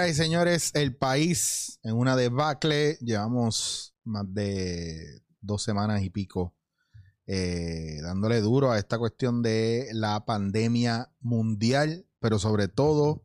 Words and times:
Señoras 0.00 0.16
y 0.16 0.22
señores, 0.22 0.70
el 0.72 0.96
país 0.96 1.78
en 1.82 1.94
una 1.94 2.16
debacle. 2.16 2.96
Llevamos 3.02 3.94
más 4.02 4.24
de 4.32 5.20
dos 5.42 5.62
semanas 5.62 6.00
y 6.02 6.08
pico 6.08 6.56
eh, 7.26 7.98
dándole 8.00 8.40
duro 8.40 8.70
a 8.70 8.78
esta 8.78 8.98
cuestión 8.98 9.42
de 9.42 9.88
la 9.92 10.24
pandemia 10.24 11.12
mundial, 11.20 12.06
pero 12.18 12.38
sobre 12.38 12.68
todo 12.68 13.22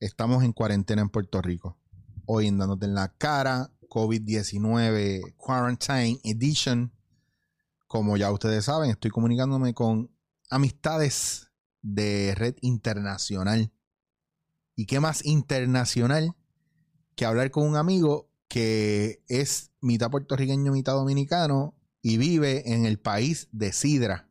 estamos 0.00 0.42
en 0.44 0.54
cuarentena 0.54 1.02
en 1.02 1.10
Puerto 1.10 1.42
Rico. 1.42 1.78
Hoy 2.24 2.46
en 2.46 2.56
dándote 2.56 2.86
en 2.86 2.94
la 2.94 3.08
cara, 3.18 3.70
COVID-19 3.90 5.34
Quarantine 5.36 6.20
Edition. 6.24 6.90
Como 7.86 8.16
ya 8.16 8.32
ustedes 8.32 8.64
saben, 8.64 8.88
estoy 8.88 9.10
comunicándome 9.10 9.74
con 9.74 10.10
amistades 10.48 11.50
de 11.82 12.34
red 12.34 12.54
internacional. 12.62 13.70
¿Y 14.74 14.86
qué 14.86 15.00
más 15.00 15.24
internacional 15.24 16.34
que 17.14 17.24
hablar 17.24 17.50
con 17.50 17.66
un 17.66 17.76
amigo 17.76 18.28
que 18.48 19.22
es 19.28 19.70
mitad 19.80 20.10
puertorriqueño, 20.10 20.72
mitad 20.72 20.94
dominicano 20.94 21.74
y 22.00 22.16
vive 22.16 22.72
en 22.72 22.86
el 22.86 22.98
país 22.98 23.48
de 23.52 23.72
Sidra, 23.72 24.28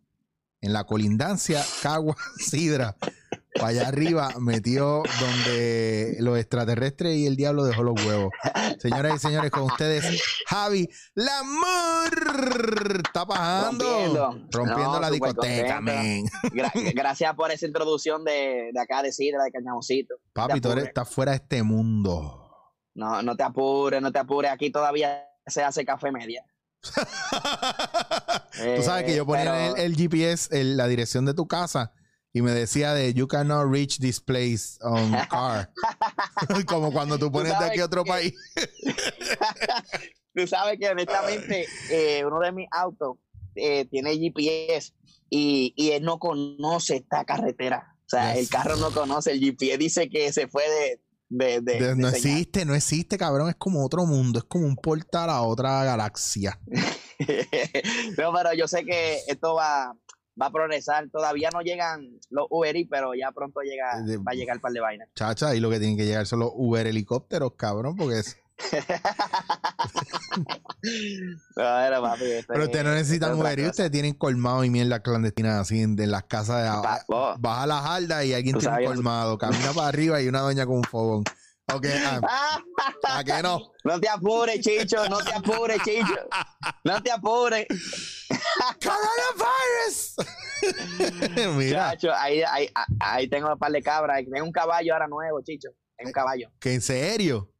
en 0.62 0.74
la 0.74 0.86
colindancia 0.86 1.64
Cagua 1.82 2.16
Sidra? 2.38 2.98
Para 3.56 3.68
allá 3.68 3.88
arriba 3.90 4.30
metió 4.40 5.04
donde 5.20 6.16
los 6.20 6.38
extraterrestres 6.40 7.18
y 7.18 7.28
el 7.28 7.36
diablo 7.36 7.66
dejó 7.66 7.84
los 7.84 7.96
huevos. 8.06 8.32
Señoras 8.80 9.16
y 9.16 9.20
señores, 9.20 9.52
con 9.52 9.64
ustedes, 9.64 10.24
Javi 10.48 10.88
Lamor. 11.16 13.02
Está 13.06 13.26
pasando. 13.26 13.84
Rompiendo. 13.84 14.48
Rompiendo 14.52 14.94
No, 14.94 15.00
la 15.02 15.12
discoteca, 15.12 15.76
contento. 15.76 16.02
men. 16.02 16.26
Gra- 16.54 16.72
gracias 16.96 17.36
por 17.36 17.52
esa 17.52 17.66
introducción 17.66 18.24
de, 18.24 18.70
de 18.74 18.80
acá 18.82 19.04
de 19.04 19.12
Sidra, 19.12 19.44
de 19.44 19.52
Cañamoncito. 19.52 20.16
Papi, 20.34 20.62
tú 20.62 20.72
eres, 20.72 20.86
estás 20.86 21.10
fuera 21.10 21.32
de 21.34 21.38
este 21.38 21.62
mundo. 21.64 22.38
No, 22.94 23.22
no 23.22 23.36
te 23.36 23.44
apures, 23.44 24.02
no 24.02 24.12
te 24.12 24.20
apures. 24.20 24.52
Aquí 24.52 24.72
todavía 24.72 25.26
se 25.46 25.62
hace 25.64 25.84
café 25.86 26.12
media. 26.12 26.46
Tú 28.76 28.82
sabes 28.84 29.06
que 29.06 29.16
yo 29.16 29.26
ponía 29.26 29.44
pero- 29.44 29.56
en 29.56 29.78
el, 29.78 29.92
el 29.92 29.96
GPS 29.96 30.50
el- 30.60 30.78
la 30.78 30.88
dirección 30.88 31.26
de 31.26 31.34
tu 31.34 31.48
casa 31.48 31.94
y 32.34 32.42
me 32.42 32.52
decía 32.52 32.94
de 32.94 33.14
you 33.14 33.28
cannot 33.28 33.70
reach 33.72 33.98
this 34.00 34.20
place 34.20 34.78
on 34.82 35.12
car. 35.30 35.72
Como 36.68 36.92
cuando 36.92 37.18
tú 37.20 37.32
pones 37.32 37.58
de 37.58 37.66
aquí 37.66 37.80
a 37.80 37.86
otro 37.86 38.04
que- 38.04 38.10
país. 38.12 38.34
Tú 40.34 40.48
sabes 40.48 40.78
que 40.80 40.88
honestamente 40.88 41.66
eh, 41.90 42.24
uno 42.26 42.40
de 42.40 42.54
mis 42.54 42.68
autos 42.72 43.18
eh, 43.56 43.84
tiene 43.92 44.18
GPS 44.18 44.94
y, 45.30 45.74
y 45.76 45.92
él 45.92 46.04
no 46.04 46.20
conoce 46.20 46.98
esta 46.98 47.26
carretera. 47.26 47.98
O 48.06 48.10
sea, 48.12 48.34
Yes. 48.34 48.44
el 48.44 48.50
carro 48.50 48.76
no 48.78 48.92
conoce 48.92 49.32
el 49.34 49.40
GPS. 49.42 49.78
Dice 49.78 50.10
que 50.10 50.32
se 50.32 50.48
fue 50.48 50.64
de... 50.70 51.02
de, 51.30 51.60
de- 51.62 51.80
De- 51.80 51.96
no 51.98 52.10
señal. 52.12 52.16
existe, 52.40 52.66
no 52.66 52.76
existe, 52.76 53.18
cabrón. 53.18 53.50
Es 53.50 53.56
como 53.58 53.86
otro 53.86 54.06
mundo, 54.06 54.40
es 54.40 54.46
como 54.46 54.66
un 54.68 54.78
portal 54.78 55.30
a 55.30 55.42
otra 55.42 55.84
galaxia. 55.84 56.58
no, 58.18 58.34
pero 58.34 58.54
yo 58.54 58.68
sé 58.70 58.86
que 58.86 59.20
esto 59.28 59.56
va, 59.56 59.94
va 60.40 60.48
a 60.48 60.52
progresar. 60.52 61.10
Todavía 61.10 61.50
no 61.54 61.62
llegan 61.62 62.20
los 62.30 62.46
Uber 62.50 62.76
pero 62.90 63.14
ya 63.16 63.32
pronto 63.32 63.62
llega, 63.62 64.02
De- 64.02 64.18
va 64.18 64.32
a 64.32 64.36
llegar 64.36 64.56
el 64.58 64.62
par 64.62 64.72
de 64.72 64.80
vainas. 64.80 65.10
Chacha, 65.16 65.56
y 65.56 65.60
lo 65.60 65.70
que 65.70 65.80
tienen 65.80 65.98
que 65.98 66.06
llegar 66.06 66.26
son 66.28 66.40
los 66.40 66.52
Uber 66.54 66.86
helicópteros, 66.88 67.54
cabrón, 67.58 67.96
porque 67.96 68.20
es... 68.20 68.38
Pero, 71.56 72.02
papi, 72.02 72.24
Pero 72.48 72.60
es- 72.62 72.66
ustedes 72.68 72.86
no 72.86 72.94
necesitan 72.94 73.34
Uber 73.34 73.60
y 73.60 73.66
ustedes 73.68 73.92
tienen 73.92 74.14
colmado 74.14 74.64
y 74.64 74.70
mierda 74.70 75.02
clandestina 75.02 75.60
así 75.60 75.82
en, 75.82 76.00
en 76.00 76.12
las 76.12 76.24
casas 76.24 76.62
de 76.64 76.68
abajo. 76.70 77.36
Baja 77.40 77.68
la 77.68 77.82
jarda 77.82 78.24
y 78.26 78.34
alguien 78.34 78.58
tiene 78.58 78.78
un 78.78 78.86
colmado. 78.86 79.38
Camina 79.38 79.72
para 79.74 79.88
arriba 79.88 80.22
y 80.22 80.28
una 80.28 80.42
doña 80.42 80.66
con 80.66 80.78
un 80.78 80.84
fogón. 80.84 81.24
Ok, 81.76 81.86
ah, 82.28 82.60
¿a 83.18 83.24
qué 83.24 83.42
no? 83.44 83.72
No 83.84 84.00
te 84.00 84.08
apures, 84.10 84.60
Chicho, 84.62 85.08
no 85.10 85.18
te 85.20 85.34
apures, 85.34 85.82
Chicho. 85.84 86.28
No 86.84 87.02
te 87.02 87.12
apures. 87.12 87.66
¡Coronavirus! 88.84 90.16
Mira, 91.58 91.92
Chacho, 91.92 92.14
ahí, 92.14 92.42
ahí, 92.44 92.70
ahí 93.00 93.28
tengo 93.28 93.52
un 93.52 93.58
par 93.60 93.72
de 93.72 93.82
cabras. 93.82 94.22
Tengo 94.32 94.46
un 94.46 94.52
caballo 94.52 94.94
ahora 94.94 95.08
nuevo, 95.08 95.42
Chicho. 95.42 95.70
Tengo 95.98 96.10
un 96.10 96.14
caballo. 96.14 96.50
que 96.60 96.74
en 96.74 96.82
serio. 96.82 97.52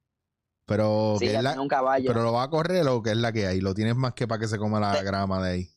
Pero, 0.66 1.16
Sí, 1.20 1.26
que 1.28 1.36
es 1.36 1.44
la- 1.44 1.60
un 1.60 1.68
caballo. 1.68 2.08
pero 2.08 2.24
lo 2.24 2.32
va 2.34 2.44
a 2.44 2.50
correr 2.50 2.88
o 2.88 3.02
que 3.02 3.12
es 3.12 3.18
la 3.18 3.32
que 3.34 3.46
hay. 3.48 3.60
Lo 3.60 3.74
tienes 3.74 3.96
más 3.96 4.14
que 4.14 4.28
para 4.28 4.40
que 4.40 4.48
se 4.48 4.58
coma 4.58 4.80
la 4.80 5.02
grama 5.04 5.42
de 5.46 5.52
ahí. 5.52 5.70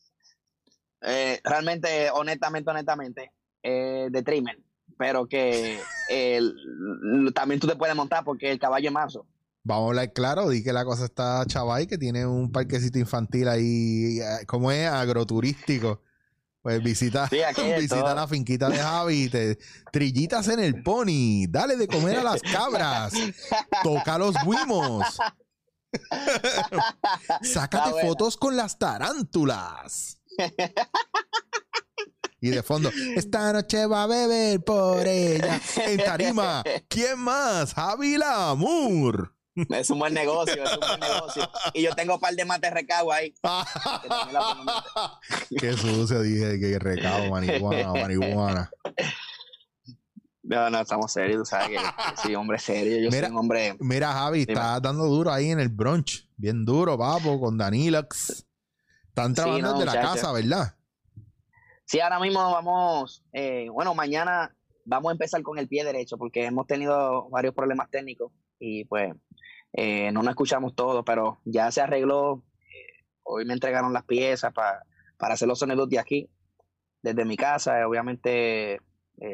Eh, 1.01 1.41
realmente, 1.43 2.09
honestamente, 2.11 2.69
honestamente, 2.71 3.31
eh, 3.61 4.07
de 4.09 4.23
trimmer. 4.23 4.57
Pero 4.97 5.27
que 5.27 5.79
eh, 6.09 6.37
l- 6.37 7.31
también 7.33 7.59
tú 7.59 7.67
te 7.67 7.75
puedes 7.75 7.95
montar 7.95 8.23
porque 8.23 8.51
el 8.51 8.59
caballo 8.59 8.87
es 8.87 8.93
manso. 8.93 9.25
Vamos 9.63 9.85
a 9.85 9.87
hablar 9.89 10.13
claro, 10.13 10.49
di 10.49 10.63
que 10.63 10.71
la 10.71 10.85
cosa 10.85 11.05
está 11.05 11.43
chaval, 11.47 11.87
que 11.87 11.97
tiene 11.97 12.25
un 12.25 12.51
parquecito 12.51 12.99
infantil 12.99 13.47
ahí, 13.47 14.19
eh, 14.21 14.45
como 14.45 14.71
es 14.71 14.87
agroturístico. 14.87 16.01
Pues 16.61 16.81
visita, 16.83 17.27
Sí, 17.29 17.37
visita 17.79 18.15
la 18.15 18.27
finquita 18.27 18.69
de 18.69 18.77
Javi, 18.77 19.29
te 19.29 19.57
trillitas 19.91 20.47
en 20.47 20.59
el 20.59 20.81
pony, 20.81 21.45
dale 21.49 21.77
de 21.77 21.87
comer 21.87 22.17
a 22.19 22.23
las 22.23 22.41
cabras, 22.41 23.13
toca 23.83 24.17
los 24.17 24.33
guimos, 24.43 25.17
sácate 27.43 28.01
fotos 28.01 28.35
con 28.37 28.55
las 28.55 28.77
tarántulas. 28.79 30.19
Y 32.45 32.51
de 32.51 32.61
fondo, 32.61 32.91
esta 33.15 33.51
noche 33.53 33.87
va 33.87 34.03
a 34.03 34.07
beber 34.07 34.63
por 34.63 35.07
ella. 35.07 35.59
En 35.77 35.97
tarima, 35.97 36.61
¿quién 36.87 37.17
más? 37.17 37.73
Javi 37.73 38.19
Lamour. 38.19 39.33
Es 39.69 39.89
un 39.89 39.97
buen 39.97 40.13
negocio, 40.13 40.63
es 40.63 40.73
un 40.73 40.79
buen 40.79 40.99
negocio. 40.99 41.49
Y 41.73 41.81
yo 41.81 41.95
tengo 41.95 42.13
un 42.15 42.19
par 42.19 42.35
de 42.35 42.45
mates 42.45 42.71
recabo 42.71 43.11
ahí. 43.11 43.33
Qué 45.59 45.73
sucio, 45.73 46.21
dije 46.21 46.59
que 46.59 46.77
recado, 46.77 47.31
marihuana, 47.31 47.93
marihuana. 47.93 48.69
No, 50.43 50.69
no, 50.69 50.81
estamos 50.81 51.11
serios, 51.11 51.39
tú 51.39 51.45
sabes 51.45 51.69
que 51.69 51.75
que 51.77 52.21
soy 52.21 52.35
hombre 52.35 52.59
serio. 52.59 52.97
Yo 52.99 53.09
Mira. 53.09 53.27
soy 53.27 53.31
un 53.31 53.37
hombre. 53.39 53.75
Mira, 53.79 54.13
Javi, 54.13 54.41
Dime. 54.45 54.53
estás 54.53 54.81
dando 54.83 55.05
duro 55.05 55.33
ahí 55.33 55.49
en 55.49 55.59
el 55.59 55.69
brunch. 55.69 56.29
Bien 56.37 56.63
duro, 56.63 56.95
papo, 56.95 57.39
con 57.39 57.57
Danilax. 57.57 58.45
Están 59.07 59.29
Sí, 59.29 59.33
trabajando 59.35 59.71
no, 59.71 59.79
desde 59.79 59.85
la 59.95 60.01
casa, 60.01 60.31
¿verdad? 60.31 60.75
Sí, 61.85 61.99
ahora 61.99 62.19
mismo 62.19 62.39
vamos. 62.51 63.23
eh, 63.33 63.69
bueno, 63.71 63.93
mañana 63.93 64.55
vamos 64.85 65.09
a 65.09 65.13
empezar 65.13 65.41
con 65.43 65.57
el 65.59 65.67
pie 65.67 65.83
derecho 65.83 66.17
porque 66.17 66.45
hemos 66.45 66.67
tenido 66.67 67.29
varios 67.29 67.53
problemas 67.53 67.89
técnicos 67.89 68.31
y 68.59 68.85
pues 68.85 69.13
eh, 69.73 70.11
no 70.11 70.21
nos 70.23 70.31
escuchamos 70.31 70.75
todos, 70.75 71.03
pero 71.05 71.39
ya 71.45 71.71
se 71.71 71.81
arregló. 71.81 72.43
eh, 72.61 73.05
hoy 73.23 73.45
me 73.45 73.53
entregaron 73.53 73.93
las 73.93 74.03
piezas 74.05 74.53
pa- 74.53 74.83
para 75.17 75.35
hacer 75.35 75.47
los 75.47 75.59
sonidos 75.59 75.89
de 75.89 75.99
aquí, 75.99 76.29
desde 77.01 77.25
mi 77.25 77.37
casa. 77.37 77.79
eh, 77.79 77.85
obviamente, 77.85 78.81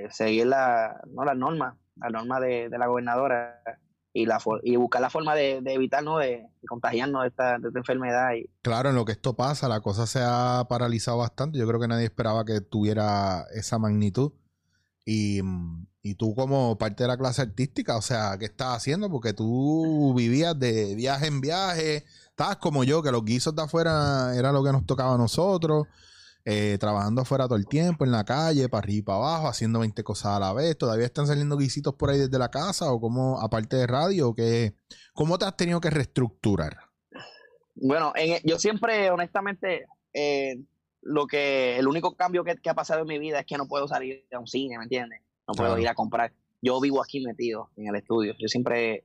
seguir 0.09 0.47
la, 0.47 1.01
no, 1.07 1.23
las 1.25 1.35
normas, 1.37 1.75
la 1.95 2.09
norma 2.09 2.39
de, 2.39 2.69
de 2.69 2.77
la 2.77 2.87
gobernadora 2.87 3.61
y, 4.13 4.25
la, 4.25 4.39
for- 4.39 4.61
y 4.63 4.75
buscar 4.75 5.01
la 5.01 5.09
forma 5.09 5.35
de, 5.35 5.61
de 5.61 5.73
evitar, 5.73 6.03
¿no? 6.03 6.17
de, 6.17 6.27
de 6.61 6.67
contagiarnos 6.67 7.21
de 7.23 7.27
esta, 7.29 7.57
de 7.59 7.67
esta 7.69 7.79
enfermedad. 7.79 8.33
Y, 8.33 8.49
Claro, 8.61 8.89
en 8.89 8.95
lo 8.95 9.05
que 9.05 9.13
esto 9.13 9.35
pasa, 9.35 9.67
la 9.69 9.79
cosa 9.81 10.05
se 10.07 10.19
ha 10.21 10.65
paralizado 10.69 11.17
bastante. 11.17 11.57
Yo 11.59 11.67
creo 11.67 11.79
que 11.79 11.87
nadie 11.87 12.05
esperaba 12.05 12.43
que 12.45 12.61
tuviera 12.61 13.45
esa 13.53 13.79
magnitud. 13.79 14.33
Y, 15.05 15.41
mm, 15.41 15.87
y 16.03 16.15
tú 16.15 16.35
como 16.35 16.77
parte 16.77 17.03
de 17.03 17.07
la 17.07 17.17
clase 17.17 17.41
artística, 17.43 17.95
o 17.97 18.01
sea, 18.01 18.37
¿qué 18.37 18.45
estás 18.45 18.75
haciendo? 18.77 19.09
Porque 19.09 19.33
tú 19.33 20.13
vivías 20.15 20.57
de 20.59 20.95
viaje 20.95 21.27
en 21.27 21.41
viaje, 21.41 22.05
estabas 22.29 22.57
como 22.57 22.83
yo, 22.83 23.01
que 23.03 23.11
los 23.11 23.23
guisos 23.23 23.55
de 23.55 23.61
afuera 23.63 24.35
era 24.35 24.51
lo 24.51 24.63
que 24.63 24.71
nos 24.71 24.85
tocaba 24.85 25.13
a 25.15 25.17
nosotros, 25.17 25.87
eh, 26.45 26.77
trabajando 26.79 27.21
afuera 27.21 27.45
todo 27.45 27.57
el 27.57 27.67
tiempo, 27.67 28.03
en 28.05 28.11
la 28.11 28.23
calle, 28.23 28.69
para 28.69 28.79
arriba 28.83 28.97
y 28.99 29.01
para 29.03 29.17
abajo, 29.17 29.47
haciendo 29.47 29.79
20 29.79 30.03
cosas 30.03 30.37
a 30.37 30.39
la 30.39 30.53
vez. 30.53 30.77
¿Todavía 30.77 31.05
están 31.05 31.27
saliendo 31.27 31.57
guisitos 31.57 31.93
por 31.95 32.09
ahí 32.09 32.17
desde 32.19 32.37
la 32.39 32.49
casa 32.49 32.91
o 32.91 32.99
como, 32.99 33.39
aparte 33.41 33.75
de 33.77 33.87
radio? 33.87 34.35
¿Cómo 35.13 35.37
te 35.37 35.45
has 35.45 35.55
tenido 35.57 35.79
que 35.81 35.89
reestructurar? 35.89 36.77
Bueno, 37.75 38.13
en, 38.15 38.41
yo 38.43 38.59
siempre, 38.59 39.09
honestamente, 39.11 39.85
eh, 40.13 40.57
lo 41.01 41.25
que, 41.27 41.77
el 41.79 41.87
único 41.87 42.15
cambio 42.15 42.43
que, 42.43 42.55
que 42.57 42.69
ha 42.69 42.73
pasado 42.75 43.01
en 43.01 43.07
mi 43.07 43.17
vida 43.19 43.39
es 43.39 43.45
que 43.45 43.57
no 43.57 43.67
puedo 43.67 43.87
salir 43.87 44.25
a 44.31 44.39
un 44.39 44.47
cine, 44.47 44.77
¿me 44.77 44.83
entiendes? 44.83 45.21
No 45.47 45.53
puedo 45.55 45.71
Claro. 45.71 45.81
ir 45.81 45.87
a 45.87 45.95
comprar. 45.95 46.33
Yo 46.61 46.79
vivo 46.79 47.01
aquí 47.01 47.21
metido 47.21 47.71
en 47.75 47.87
el 47.87 47.95
estudio. 47.95 48.33
Yo 48.39 48.47
siempre 48.47 48.93
eh, 48.93 49.03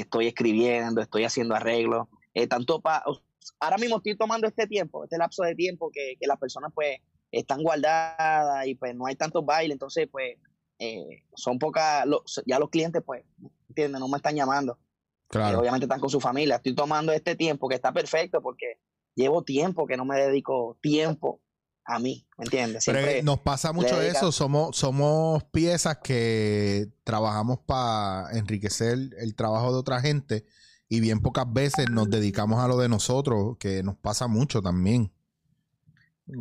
estoy 0.00 0.26
escribiendo, 0.26 1.00
estoy 1.00 1.24
haciendo 1.24 1.54
arreglos. 1.54 2.08
eh, 2.34 2.46
tanto 2.46 2.80
para. 2.80 3.04
Ahora 3.60 3.78
mismo 3.78 3.96
estoy 3.96 4.16
tomando 4.16 4.46
este 4.46 4.66
tiempo, 4.66 5.04
este 5.04 5.18
lapso 5.18 5.42
de 5.42 5.54
tiempo 5.54 5.90
que, 5.92 6.16
que 6.20 6.26
las 6.26 6.38
personas, 6.38 6.72
pues, 6.74 6.98
están 7.30 7.62
guardadas 7.62 8.66
y, 8.66 8.74
pues, 8.74 8.94
no 8.94 9.06
hay 9.06 9.16
tantos 9.16 9.44
bailes. 9.44 9.74
Entonces, 9.74 10.08
pues, 10.10 10.36
eh, 10.78 11.22
son 11.34 11.58
pocas. 11.58 12.04
ya 12.46 12.58
los 12.58 12.70
clientes, 12.70 13.02
pues, 13.04 13.24
¿entiendes? 13.68 14.00
No 14.00 14.08
me 14.08 14.16
están 14.16 14.34
llamando. 14.34 14.74
Eh, 14.74 14.86
Claro. 15.28 15.58
obviamente 15.58 15.86
están 15.86 16.00
con 16.00 16.10
su 16.10 16.20
familia. 16.20 16.56
Estoy 16.56 16.74
tomando 16.74 17.12
este 17.12 17.34
tiempo 17.34 17.68
que 17.68 17.74
está 17.74 17.92
perfecto 17.92 18.40
porque 18.40 18.78
llevo 19.14 19.42
tiempo 19.42 19.86
que 19.86 19.96
no 19.96 20.04
me 20.04 20.20
dedico 20.20 20.78
tiempo 20.80 21.40
a 21.84 21.98
mí, 21.98 22.26
¿me 22.36 22.44
entiendes? 22.44 22.84
Pero 22.86 23.22
nos 23.22 23.40
pasa 23.40 23.72
mucho 23.72 24.00
eso, 24.00 24.32
somos, 24.32 24.76
somos 24.76 25.44
piezas 25.44 25.98
que 25.98 26.86
trabajamos 27.04 27.60
para 27.60 28.36
enriquecer 28.36 28.98
el 29.18 29.34
trabajo 29.36 29.72
de 29.72 29.78
otra 29.78 30.00
gente 30.00 30.44
y 30.88 31.00
bien 31.00 31.20
pocas 31.20 31.50
veces 31.52 31.90
nos 31.90 32.08
dedicamos 32.10 32.60
a 32.62 32.68
lo 32.68 32.76
de 32.78 32.88
nosotros, 32.88 33.56
que 33.58 33.82
nos 33.82 33.96
pasa 33.96 34.26
mucho 34.28 34.60
también. 34.62 35.12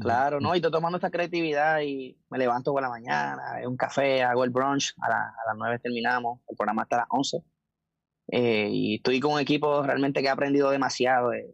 Claro, 0.01 0.39
¿no? 0.39 0.56
Y 0.56 0.57
estoy 0.57 0.71
tomando 0.71 0.97
esta 0.97 1.12
creatividad 1.12 1.80
y 1.81 2.18
me 2.30 2.39
levanto 2.39 2.71
por 2.71 2.81
la 2.81 2.89
mañana, 2.89 3.38
un 3.68 3.77
café, 3.77 4.24
hago 4.24 4.44
el 4.44 4.50
brunch, 4.50 4.95
a, 5.00 5.09
la- 5.09 5.27
a 5.30 5.47
las 5.47 5.56
9 5.57 5.77
terminamos, 5.80 6.39
el 6.47 6.56
programa 6.57 6.81
hasta 6.83 6.97
las 6.97 7.06
11. 7.09 7.38
Eh, 8.27 8.68
y 8.71 8.95
estoy 8.95 9.19
con 9.19 9.33
un 9.33 9.39
equipo 9.39 9.83
realmente 9.83 10.21
que 10.24 10.30
ha 10.30 10.33
aprendido 10.33 10.71
demasiado. 10.71 11.33
eh, 11.33 11.53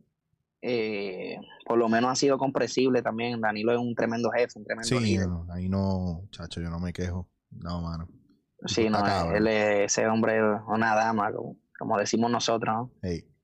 eh, 0.61 1.37
por 1.65 1.77
lo 1.77 1.89
menos 1.89 2.11
ha 2.11 2.15
sido 2.15 2.37
comprensible 2.37 3.01
también. 3.01 3.41
Danilo 3.41 3.71
es 3.73 3.79
un 3.79 3.95
tremendo 3.95 4.29
jefe, 4.31 4.59
un 4.59 4.63
tremendo 4.65 4.87
Sí, 4.87 4.99
líder. 4.99 5.27
no, 5.27 5.45
ahí 5.51 5.67
no, 5.67 6.23
chacho, 6.29 6.61
yo 6.61 6.69
no 6.69 6.79
me 6.79 6.93
quejo. 6.93 7.27
No, 7.49 7.81
mano. 7.81 8.07
Sí, 8.67 8.87
no, 8.89 8.99
él 9.33 9.47
es 9.47 9.91
ese 9.91 10.07
hombre, 10.07 10.39
una 10.67 10.93
dama, 10.95 11.31
como, 11.33 11.57
como 11.81 11.97
decimos 11.97 12.29
nosotros, 12.31 12.89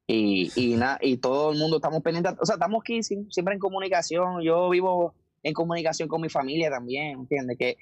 Y, 0.09 0.51
y, 0.55 0.75
na- 0.77 0.97
y 1.01 1.17
todo 1.17 1.51
el 1.51 1.59
mundo 1.59 1.77
estamos 1.77 2.01
pendientes, 2.01 2.33
o 2.39 2.45
sea, 2.45 2.53
estamos 2.55 2.79
aquí 2.81 3.03
siempre 3.03 3.53
en 3.53 3.59
comunicación. 3.59 4.41
Yo 4.41 4.69
vivo 4.69 5.13
en 5.43 5.53
comunicación 5.53 6.07
con 6.07 6.21
mi 6.21 6.29
familia 6.29 6.69
también, 6.69 7.19
¿entiendes? 7.19 7.57
Que, 7.57 7.75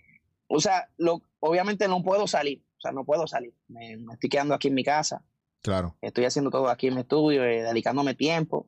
o 0.48 0.60
sea, 0.60 0.88
lo, 0.98 1.22
obviamente 1.40 1.88
no 1.88 2.02
puedo 2.02 2.26
salir, 2.26 2.64
o 2.78 2.82
sea, 2.82 2.92
no 2.92 3.04
puedo 3.06 3.28
salir. 3.28 3.54
Me, 3.68 3.98
me 3.98 4.14
estoy 4.14 4.30
quedando 4.30 4.56
aquí 4.56 4.70
en 4.70 4.74
mi 4.74 4.84
casa, 4.84 5.24
claro. 5.62 5.96
estoy 6.02 6.26
haciendo 6.26 6.50
todo 6.50 6.70
aquí 6.70 6.88
en 6.88 6.96
mi 6.96 7.02
estudio, 7.02 7.44
eh, 7.44 7.62
dedicándome 7.62 8.16
tiempo, 8.16 8.68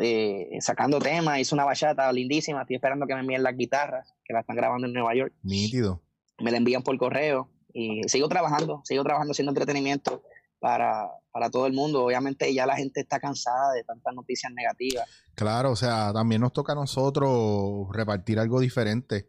eh, 0.00 0.58
sacando 0.60 0.98
temas. 0.98 1.38
Hice 1.38 1.54
una 1.54 1.64
bachata 1.64 2.12
lindísima, 2.12 2.60
estoy 2.62 2.76
esperando 2.76 3.06
que 3.06 3.14
me 3.14 3.20
envíen 3.20 3.42
las 3.42 3.56
guitarras, 3.56 4.14
que 4.24 4.34
la 4.34 4.40
están 4.40 4.56
grabando 4.56 4.86
en 4.86 4.92
Nueva 4.92 5.14
York 5.14 5.32
Nítido. 5.42 6.02
me 6.40 6.50
la 6.50 6.58
envían 6.58 6.82
por 6.82 6.96
correo 6.98 7.48
y 7.72 8.02
sigo 8.06 8.28
trabajando, 8.28 8.82
sigo 8.84 9.02
trabajando 9.02 9.32
haciendo 9.32 9.50
entretenimiento 9.52 10.22
para, 10.58 11.08
para 11.30 11.50
todo 11.50 11.66
el 11.66 11.72
mundo. 11.72 12.04
Obviamente 12.04 12.52
ya 12.52 12.66
la 12.66 12.76
gente 12.76 13.00
está 13.00 13.20
cansada 13.20 13.72
de 13.72 13.84
tantas 13.84 14.14
noticias 14.14 14.52
negativas. 14.52 15.08
Claro, 15.34 15.72
o 15.72 15.76
sea, 15.76 16.12
también 16.12 16.40
nos 16.40 16.52
toca 16.52 16.72
a 16.72 16.76
nosotros 16.76 17.88
repartir 17.92 18.38
algo 18.38 18.60
diferente. 18.60 19.28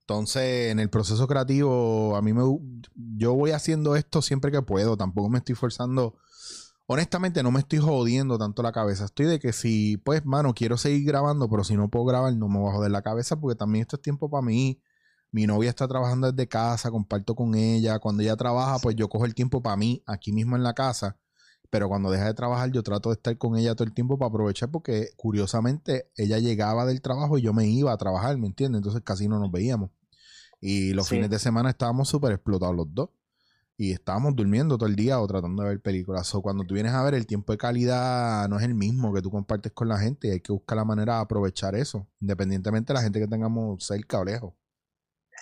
Entonces, 0.00 0.70
en 0.70 0.78
el 0.78 0.88
proceso 0.88 1.26
creativo, 1.26 2.14
a 2.16 2.22
mí 2.22 2.32
me 2.32 2.42
yo 3.16 3.34
voy 3.34 3.50
haciendo 3.50 3.96
esto 3.96 4.22
siempre 4.22 4.52
que 4.52 4.62
puedo, 4.62 4.96
tampoco 4.96 5.28
me 5.28 5.38
estoy 5.38 5.56
forzando. 5.56 6.16
Honestamente, 6.86 7.42
no 7.42 7.50
me 7.50 7.58
estoy 7.58 7.80
jodiendo 7.80 8.38
tanto 8.38 8.62
la 8.62 8.70
cabeza. 8.70 9.06
Estoy 9.06 9.26
de 9.26 9.40
que 9.40 9.52
si, 9.52 9.96
pues, 9.96 10.24
mano, 10.24 10.54
quiero 10.54 10.76
seguir 10.76 11.04
grabando, 11.04 11.50
pero 11.50 11.64
si 11.64 11.76
no 11.76 11.88
puedo 11.88 12.04
grabar, 12.04 12.32
no 12.36 12.48
me 12.48 12.60
voy 12.60 12.70
a 12.70 12.74
joder 12.74 12.92
la 12.92 13.02
cabeza 13.02 13.34
porque 13.34 13.56
también 13.56 13.82
esto 13.82 13.96
es 13.96 14.02
tiempo 14.02 14.30
para 14.30 14.42
mí. 14.42 14.80
Mi 15.30 15.46
novia 15.46 15.70
está 15.70 15.86
trabajando 15.86 16.30
desde 16.32 16.48
casa, 16.48 16.90
comparto 16.90 17.34
con 17.34 17.54
ella. 17.54 17.98
Cuando 17.98 18.22
ella 18.22 18.36
trabaja, 18.36 18.78
pues 18.78 18.96
yo 18.96 19.08
cojo 19.08 19.24
el 19.26 19.34
tiempo 19.34 19.62
para 19.62 19.76
mí, 19.76 20.02
aquí 20.06 20.32
mismo 20.32 20.56
en 20.56 20.62
la 20.62 20.72
casa. 20.74 21.16
Pero 21.68 21.88
cuando 21.88 22.10
deja 22.10 22.26
de 22.26 22.34
trabajar, 22.34 22.70
yo 22.70 22.82
trato 22.82 23.08
de 23.10 23.14
estar 23.14 23.36
con 23.38 23.56
ella 23.56 23.74
todo 23.74 23.84
el 23.84 23.92
tiempo 23.92 24.16
para 24.18 24.28
aprovechar 24.28 24.70
porque 24.70 25.10
curiosamente 25.16 26.10
ella 26.16 26.38
llegaba 26.38 26.86
del 26.86 27.02
trabajo 27.02 27.38
y 27.38 27.42
yo 27.42 27.52
me 27.52 27.66
iba 27.66 27.92
a 27.92 27.96
trabajar, 27.96 28.38
¿me 28.38 28.46
entiendes? 28.46 28.78
Entonces 28.78 29.02
casi 29.04 29.28
no 29.28 29.38
nos 29.40 29.50
veíamos. 29.50 29.90
Y 30.60 30.92
los 30.94 31.06
Sí. 31.08 31.16
fines 31.16 31.28
de 31.28 31.38
semana 31.38 31.70
estábamos 31.70 32.08
súper 32.08 32.32
explotados 32.32 32.74
los 32.74 32.86
dos. 32.94 33.10
Y 33.78 33.92
estábamos 33.92 34.34
durmiendo 34.34 34.78
todo 34.78 34.88
el 34.88 34.96
día 34.96 35.20
o 35.20 35.26
tratando 35.26 35.62
de 35.64 35.68
ver 35.68 35.82
películas. 35.82 36.34
O 36.34 36.40
cuando 36.40 36.64
tú 36.64 36.72
vienes 36.72 36.92
a 36.92 37.02
ver, 37.02 37.12
el 37.12 37.26
tiempo 37.26 37.52
de 37.52 37.58
calidad 37.58 38.48
no 38.48 38.58
es 38.58 38.64
el 38.64 38.74
mismo 38.74 39.12
que 39.12 39.20
tú 39.20 39.30
compartes 39.30 39.72
con 39.72 39.88
la 39.88 39.98
gente. 39.98 40.28
Y 40.28 40.30
hay 40.30 40.40
que 40.40 40.52
buscar 40.52 40.78
la 40.78 40.84
manera 40.86 41.16
de 41.16 41.20
aprovechar 41.20 41.74
eso, 41.74 42.06
independientemente 42.20 42.92
de 42.92 42.94
la 42.94 43.02
gente 43.02 43.20
que 43.20 43.26
tengamos 43.28 43.84
cerca 43.84 44.18
o 44.18 44.24
lejos. 44.24 44.54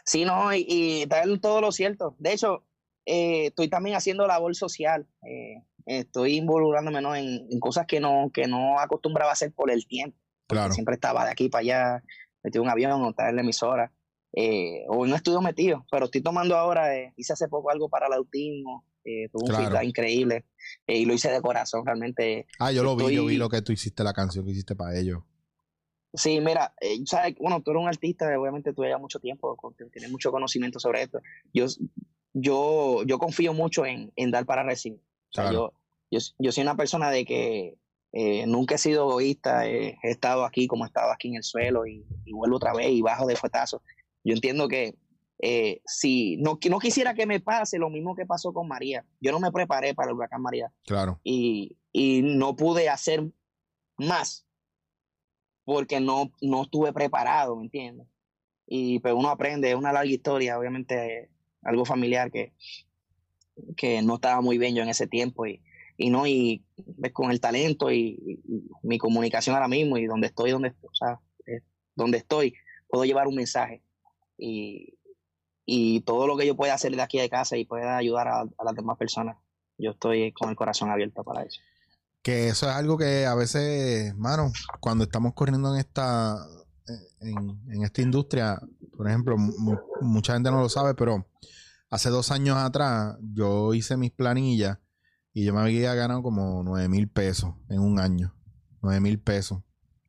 Sí, 0.04 0.24
no, 0.24 0.54
y, 0.54 0.64
y 0.68 1.38
todo 1.40 1.60
lo 1.60 1.72
cierto. 1.72 2.14
De 2.18 2.32
hecho, 2.32 2.64
eh, 3.06 3.46
estoy 3.46 3.68
también 3.68 3.96
haciendo 3.96 4.26
labor 4.26 4.54
social. 4.54 5.06
eh, 5.22 5.62
estoy 5.86 6.36
involucrándome 6.36 7.02
¿no? 7.02 7.14
en, 7.14 7.46
en 7.50 7.60
cosas 7.60 7.86
que 7.86 8.00
no, 8.00 8.30
que 8.32 8.46
no 8.46 8.78
acostumbraba 8.80 9.30
a 9.30 9.34
hacer 9.34 9.52
por 9.52 9.70
el 9.70 9.86
tiempo. 9.86 10.16
Claro. 10.48 10.72
Siempre 10.72 10.94
estaba 10.94 11.24
de 11.24 11.30
aquí 11.30 11.48
para 11.48 11.60
allá, 11.60 12.02
metido 12.42 12.62
en 12.62 12.68
un 12.68 12.72
avión 12.72 13.02
o 13.02 13.10
estar 13.10 13.28
en 13.28 13.36
la 13.36 13.42
emisora. 13.42 13.92
eh, 14.36 14.84
o 14.88 15.04
en 15.04 15.10
un 15.12 15.16
estudio 15.16 15.40
metido, 15.40 15.86
pero 15.90 16.06
estoy 16.06 16.20
tomando 16.22 16.56
ahora, 16.56 16.96
eh, 16.96 17.12
hice 17.16 17.32
hace 17.34 17.48
poco 17.48 17.70
algo 17.70 17.88
para 17.88 18.06
el 18.08 18.14
autismo, 18.14 18.84
eh, 19.04 19.28
tuve 19.30 19.44
un 19.44 19.54
feedback 19.64 19.84
increíble 19.84 20.44
eh, 20.86 20.98
y 20.98 21.04
lo 21.04 21.14
hice 21.14 21.30
de 21.30 21.40
corazón, 21.40 21.84
realmente. 21.86 22.46
Ah, 22.58 22.72
yo 22.72 22.82
lo 22.82 22.96
vi, 22.96 23.14
yo 23.14 23.26
vi 23.26 23.36
lo 23.36 23.48
que 23.48 23.62
tú 23.62 23.72
hiciste, 23.72 24.02
la 24.02 24.12
canción 24.12 24.44
que 24.44 24.50
hiciste 24.52 24.74
para 24.74 24.98
ellos. 24.98 25.22
Sí, 26.14 26.40
mira, 26.40 26.72
eh, 26.80 27.00
sabes, 27.06 27.34
bueno, 27.40 27.60
tú 27.60 27.72
eres 27.72 27.82
un 27.82 27.88
artista, 27.88 28.26
obviamente 28.38 28.72
tú 28.72 28.82
llevas 28.82 29.00
mucho 29.00 29.18
tiempo, 29.18 29.56
tienes 29.92 30.10
mucho 30.10 30.30
conocimiento 30.30 30.78
sobre 30.78 31.02
esto. 31.02 31.20
Yo, 31.52 31.66
yo, 32.32 33.02
yo 33.04 33.18
confío 33.18 33.52
mucho 33.52 33.84
en, 33.84 34.12
en 34.14 34.30
dar 34.30 34.46
para 34.46 34.62
recibir. 34.62 35.00
O 35.00 35.32
sea, 35.32 35.52
yo, 35.52 35.72
yo, 36.10 36.20
yo 36.38 36.52
soy 36.52 36.62
una 36.62 36.76
persona 36.76 37.10
de 37.10 37.24
que 37.24 37.78
eh, 38.12 38.46
nunca 38.46 38.76
he 38.76 38.78
sido 38.78 39.10
egoísta, 39.10 39.66
eh, 39.66 39.98
he 40.04 40.10
estado 40.10 40.44
aquí 40.44 40.68
como 40.68 40.84
he 40.84 40.86
estado 40.86 41.10
aquí 41.10 41.28
en 41.28 41.34
el 41.34 41.42
suelo 41.42 41.84
y, 41.84 42.06
y 42.24 42.32
vuelvo 42.32 42.56
otra 42.56 42.72
vez 42.72 42.90
y 42.90 43.02
bajo 43.02 43.26
de 43.26 43.34
fuetazo. 43.34 43.82
Yo 44.22 44.34
entiendo 44.34 44.68
que 44.68 44.94
eh, 45.40 45.82
si 45.84 46.36
no, 46.36 46.60
no 46.70 46.78
quisiera 46.78 47.14
que 47.14 47.26
me 47.26 47.40
pase 47.40 47.78
lo 47.78 47.90
mismo 47.90 48.14
que 48.14 48.24
pasó 48.24 48.52
con 48.52 48.68
María, 48.68 49.04
yo 49.20 49.32
no 49.32 49.40
me 49.40 49.50
preparé 49.50 49.94
para 49.94 50.10
el 50.10 50.16
huracán 50.16 50.42
María 50.42 50.72
Claro. 50.86 51.18
y, 51.24 51.76
y 51.92 52.22
no 52.22 52.54
pude 52.54 52.88
hacer 52.88 53.24
más 53.98 54.43
porque 55.64 56.00
no, 56.00 56.32
no 56.40 56.62
estuve 56.62 56.92
preparado, 56.92 57.56
¿me 57.56 57.64
entiendes? 57.64 58.06
Y 58.66 58.98
pues 59.00 59.14
uno 59.14 59.28
aprende, 59.28 59.70
es 59.70 59.76
una 59.76 59.92
larga 59.92 60.10
historia, 60.10 60.58
obviamente 60.58 61.30
algo 61.62 61.84
familiar 61.84 62.30
que, 62.30 62.52
que 63.76 64.02
no 64.02 64.16
estaba 64.16 64.40
muy 64.40 64.58
bien 64.58 64.74
yo 64.74 64.82
en 64.82 64.88
ese 64.88 65.06
tiempo 65.06 65.46
y, 65.46 65.62
y 65.96 66.10
no, 66.10 66.26
y 66.26 66.64
ves, 66.76 67.12
con 67.12 67.30
el 67.30 67.40
talento 67.40 67.90
y, 67.90 68.42
mi 68.82 68.98
comunicación 68.98 69.54
ahora 69.54 69.68
mismo 69.68 69.96
y 69.96 70.06
donde 70.06 70.28
estoy, 70.28 70.50
donde, 70.50 70.74
o 70.82 70.94
sea, 70.94 71.20
eh, 71.46 71.60
donde 71.94 72.18
estoy, 72.18 72.54
puedo 72.88 73.04
llevar 73.04 73.26
un 73.28 73.36
mensaje 73.36 73.82
y, 74.36 74.98
y 75.64 76.00
todo 76.00 76.26
lo 76.26 76.36
que 76.36 76.46
yo 76.46 76.56
pueda 76.56 76.74
hacer 76.74 76.94
de 76.94 77.02
aquí 77.02 77.18
de 77.18 77.30
casa 77.30 77.56
y 77.56 77.64
pueda 77.64 77.96
ayudar 77.96 78.28
a 78.28 78.64
las 78.64 78.74
demás 78.74 78.98
personas, 78.98 79.38
yo 79.78 79.92
estoy 79.92 80.32
con 80.32 80.50
el 80.50 80.56
corazón 80.56 80.90
abierto 80.90 81.24
para 81.24 81.42
eso. 81.42 81.60
Que 82.24 82.48
eso 82.48 82.68
es 82.70 82.74
algo 82.74 82.96
que 82.96 83.26
a 83.26 83.34
veces, 83.34 84.16
mano, 84.16 84.50
cuando 84.80 85.04
estamos 85.04 85.34
corriendo 85.34 85.74
en 85.74 85.78
esta, 85.78 86.38
en, 87.20 87.60
en 87.70 87.82
esta 87.84 88.00
industria, 88.00 88.58
por 88.96 89.06
ejemplo, 89.06 89.36
mu- 89.36 89.78
mucha 90.00 90.32
gente 90.32 90.50
no 90.50 90.60
lo 90.60 90.70
sabe, 90.70 90.94
pero 90.94 91.28
hace 91.90 92.08
dos 92.08 92.30
años 92.30 92.56
atrás 92.56 93.18
yo 93.20 93.74
hice 93.74 93.98
mis 93.98 94.10
planillas 94.10 94.78
y 95.34 95.44
yo 95.44 95.52
me 95.52 95.60
había 95.60 95.92
ganado 95.94 96.22
como 96.22 96.62
nueve 96.64 96.88
mil 96.88 97.08
pesos 97.08 97.54
en 97.68 97.80
un 97.80 98.00
año. 98.00 98.34
Nueve 98.80 99.00
mil 99.00 99.20
pesos. 99.20 99.62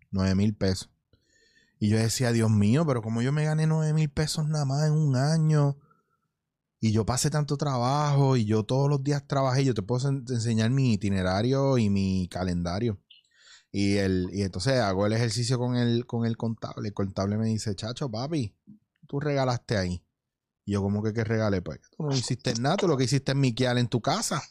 Nueve 0.10 0.36
mil 0.36 0.56
pesos. 0.56 0.90
Y 1.80 1.90
yo 1.90 1.98
decía, 1.98 2.32
Dios 2.32 2.50
mío, 2.50 2.86
pero 2.86 3.02
como 3.02 3.22
yo 3.24 3.34
me 3.34 3.44
gané 3.44 3.68
nueve 3.68 3.92
mil 3.92 4.10
pesos 4.10 4.48
nada 4.48 4.64
más 4.64 4.86
en 4.88 4.94
un 4.94 5.18
año. 5.18 5.78
Y 6.86 6.92
yo 6.92 7.04
pasé 7.04 7.32
tanto 7.32 7.58
trabajo 7.58 8.38
y 8.38 8.46
yo 8.46 8.64
todos 8.64 8.88
los 8.92 9.04
días 9.04 9.26
trabajé. 9.28 9.66
Yo 9.66 9.74
te 9.74 9.82
puedo 9.82 10.08
en- 10.08 10.24
enseñar 10.30 10.70
mi 10.70 10.94
itinerario 10.94 11.80
y 11.80 11.90
mi 11.90 12.28
calendario. 12.30 13.00
Y, 13.72 13.96
el, 13.96 14.30
y 14.32 14.44
entonces 14.44 14.74
hago 14.80 15.08
el 15.08 15.14
ejercicio 15.14 15.58
con 15.58 15.76
el, 15.78 16.06
con 16.06 16.28
el 16.28 16.38
contable. 16.38 16.90
El 16.90 16.94
contable 16.94 17.38
me 17.38 17.48
dice, 17.48 17.74
chacho, 17.76 18.08
papi, 18.12 18.54
tú 19.08 19.20
regalaste 19.20 19.78
ahí. 19.78 20.04
Y 20.64 20.74
yo, 20.74 20.84
como 20.84 21.02
que 21.02 21.12
qué 21.12 21.24
regalé? 21.24 21.64
Pues 21.64 21.80
tú 21.98 22.04
no 22.04 22.14
hiciste 22.16 22.54
nada, 22.60 22.78
tú 22.78 22.88
lo 22.88 22.98
que 22.98 23.06
hiciste 23.06 23.32
es 23.32 23.38
miquear 23.38 23.80
en 23.80 23.88
tu 23.88 24.00
casa. 24.02 24.44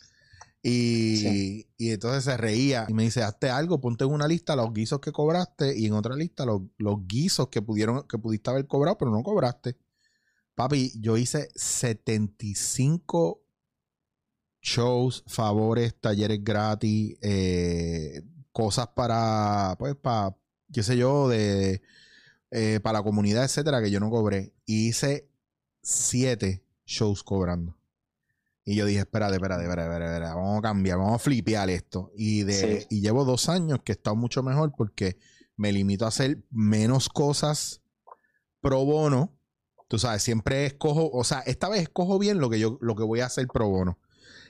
Y, 0.60 1.16
Sí. 1.18 1.68
y 1.76 1.90
entonces 1.90 2.24
se 2.24 2.36
reía 2.36 2.86
y 2.88 2.94
me 2.94 3.04
dice, 3.04 3.22
hazte 3.22 3.48
algo, 3.50 3.80
ponte 3.80 4.02
en 4.04 4.10
una 4.10 4.26
lista 4.26 4.56
los 4.56 4.72
guisos 4.72 4.98
que 4.98 5.12
cobraste 5.12 5.78
y 5.78 5.86
en 5.86 5.92
otra 5.92 6.16
lista 6.16 6.44
los, 6.46 6.62
los 6.78 7.06
guisos 7.06 7.46
que 7.48 7.62
pudieron, 7.62 8.08
que 8.08 8.18
pudiste 8.18 8.50
haber 8.50 8.66
cobrado, 8.66 8.98
pero 8.98 9.10
no 9.12 9.22
cobraste. 9.22 9.76
Papi, 10.54 10.92
yo 11.00 11.16
hice 11.16 11.48
75 11.54 13.42
shows, 14.60 15.24
favores, 15.26 15.94
talleres 16.00 16.42
gratis, 16.42 17.16
eh, 17.22 18.22
cosas 18.52 18.88
para, 18.88 19.74
pues, 19.78 19.94
para, 19.96 20.36
qué 20.72 20.82
sé 20.82 20.96
yo, 20.96 21.28
de, 21.28 21.82
eh, 22.50 22.80
para 22.82 22.98
la 23.00 23.04
comunidad, 23.04 23.44
etcétera, 23.44 23.82
que 23.82 23.90
yo 23.90 24.00
no 24.00 24.10
cobré. 24.10 24.54
Y 24.64 24.88
hice 24.88 25.28
siete 25.82 26.64
shows 26.86 27.22
cobrando. 27.22 27.76
Y 28.64 28.76
yo 28.76 28.86
dije, 28.86 29.00
espérate, 29.00 29.34
espérate, 29.34 29.64
espérate, 29.64 29.90
espérate, 29.90 30.14
espérate, 30.14 30.34
vamos 30.36 30.58
a 30.58 30.62
cambiar, 30.62 30.98
vamos 30.98 31.14
a 31.16 31.18
flipear 31.18 31.68
esto. 31.68 32.10
Y, 32.16 32.44
de, 32.44 32.80
Sí. 32.80 32.86
y 32.88 33.00
llevo 33.02 33.24
dos 33.26 33.48
años 33.50 33.80
que 33.84 33.92
he 33.92 33.96
estado 33.96 34.16
mucho 34.16 34.42
mejor 34.42 34.72
porque 34.74 35.18
me 35.56 35.72
limito 35.72 36.04
a 36.06 36.08
hacer 36.08 36.42
menos 36.50 37.08
cosas 37.10 37.82
pro 38.60 38.84
bono. 38.86 39.33
Tú 39.88 39.98
sabes, 39.98 40.22
siempre 40.22 40.66
escojo, 40.66 41.10
o 41.12 41.24
sea, 41.24 41.40
esta 41.40 41.68
vez 41.68 41.82
escojo 41.82 42.18
bien 42.18 42.38
lo 42.38 42.48
que 42.50 42.58
yo, 42.58 42.78
lo 42.80 42.94
que 42.94 43.02
voy 43.02 43.20
a 43.20 43.26
hacer 43.26 43.46
pro 43.46 43.68
bono. 43.68 43.98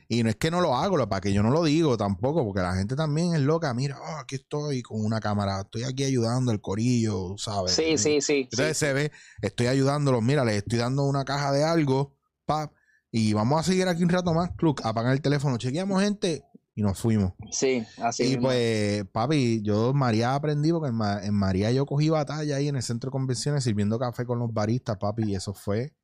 Y 0.09 0.23
no 0.23 0.29
es 0.29 0.37
que 0.37 0.51
no 0.51 0.61
lo 0.61 0.77
hago, 0.77 0.97
para 1.09 1.21
que 1.21 1.33
yo 1.33 1.43
no 1.43 1.51
lo 1.51 1.65
digo 1.65 1.97
tampoco, 1.97 2.45
porque 2.45 2.61
la 2.61 2.75
gente 2.75 2.95
también 2.95 3.35
es 3.35 3.41
loca. 3.41 3.73
Mira, 3.73 3.99
oh, 4.01 4.19
aquí 4.19 4.37
estoy 4.37 4.83
con 4.83 5.03
una 5.03 5.19
cámara, 5.19 5.63
estoy 5.63 5.85
aquí 5.85 6.05
ayudando 6.05 6.53
al 6.53 6.61
corillo, 6.61 7.35
¿sabes? 7.39 7.73
Sí, 7.73 7.97
sí, 7.97 8.21
sí. 8.21 8.49
Entonces 8.51 8.77
sí. 8.77 8.87
se 8.87 8.93
ve, 8.93 9.13
estoy 9.41 9.67
ayudándolos, 9.67 10.23
mira, 10.23 10.45
les 10.45 10.57
estoy 10.57 10.79
dando 10.79 11.05
una 11.05 11.25
caja 11.25 11.53
de 11.53 11.65
algo, 11.65 12.17
pap, 12.45 12.73
y 13.11 13.33
vamos 13.33 13.61
a 13.61 13.63
seguir 13.63 13.89
aquí 13.89 14.03
un 14.03 14.11
rato 14.11 14.35
más, 14.35 14.51
club, 14.57 14.81
apagar 14.85 15.13
el 15.13 15.23
teléfono, 15.23 15.57
chequeamos 15.57 16.03
gente 16.03 16.45
y 16.75 16.83
nos 16.83 16.99
fuimos. 16.99 17.33
Sí, 17.51 17.85
así 18.03 18.25
y 18.25 18.29
mismo. 18.31 18.45
pues, 18.49 19.05
papi, 19.13 19.63
yo 19.63 19.93
María 19.95 20.35
aprendí 20.35 20.73
porque 20.73 20.89
en, 20.89 20.95
Ma- 20.97 21.25
en 21.25 21.35
María 21.35 21.71
yo 21.71 21.87
cogí 21.87 22.09
batalla 22.09 22.57
ahí 22.57 22.69
en 22.69 22.77
el 22.77 22.83
centro 22.83 23.09
de 23.09 23.13
convenciones 23.13 23.65
sirviendo 23.65 23.99
café 23.99 24.25
con 24.27 24.39
los 24.39 24.53
baristas, 24.53 24.97
papi, 24.99 25.31
y 25.31 25.35
eso 25.35 25.55
fue 25.55 25.95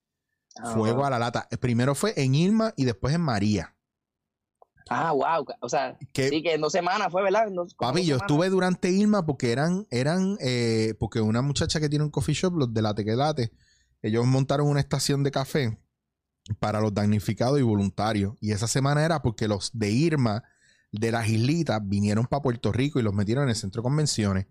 Ah, 0.56 0.74
fuego 0.74 1.04
a 1.04 1.10
la 1.10 1.18
lata. 1.20 1.48
Primero 1.60 1.94
fue 1.94 2.12
en 2.16 2.34
Irma 2.34 2.74
y 2.76 2.84
después 2.84 3.14
en 3.14 3.20
María. 3.20 3.76
Ah, 4.88 5.12
wow. 5.12 5.46
O 5.60 5.68
sea, 5.68 5.96
Que, 6.12 6.28
sí, 6.28 6.42
que 6.42 6.54
en 6.54 6.60
dos 6.60 6.72
semanas 6.72 7.08
fue, 7.12 7.22
¿verdad? 7.22 7.46
Dos- 7.52 7.74
Papi, 7.74 8.00
yo 8.00 8.16
semanas. 8.16 8.22
estuve 8.22 8.48
durante 8.50 8.90
Irma 8.90 9.24
porque 9.24 9.52
eran, 9.52 9.86
eran, 9.90 10.36
eh, 10.40 10.94
porque 10.98 11.20
una 11.20 11.42
muchacha 11.42 11.78
que 11.78 11.88
tiene 11.88 12.04
un 12.04 12.10
coffee 12.10 12.34
shop, 12.34 12.56
los 12.56 12.74
de 12.74 12.82
Late 12.82 13.04
que 13.04 13.14
Late, 13.14 13.52
ellos 14.02 14.26
montaron 14.26 14.66
una 14.66 14.80
estación 14.80 15.22
de 15.22 15.30
café 15.30 15.78
para 16.58 16.80
los 16.80 16.92
damnificados 16.92 17.60
y 17.60 17.62
voluntarios. 17.62 18.34
Y 18.40 18.50
esa 18.50 18.66
semana 18.66 19.04
era 19.04 19.22
porque 19.22 19.46
los 19.46 19.70
de 19.72 19.90
Irma, 19.90 20.42
de 20.92 21.12
las 21.12 21.28
islitas, 21.28 21.80
vinieron 21.84 22.26
para 22.26 22.42
Puerto 22.42 22.72
Rico 22.72 22.98
y 22.98 23.02
los 23.02 23.14
metieron 23.14 23.44
en 23.44 23.50
el 23.50 23.56
centro 23.56 23.80
de 23.82 23.84
convenciones. 23.84 24.46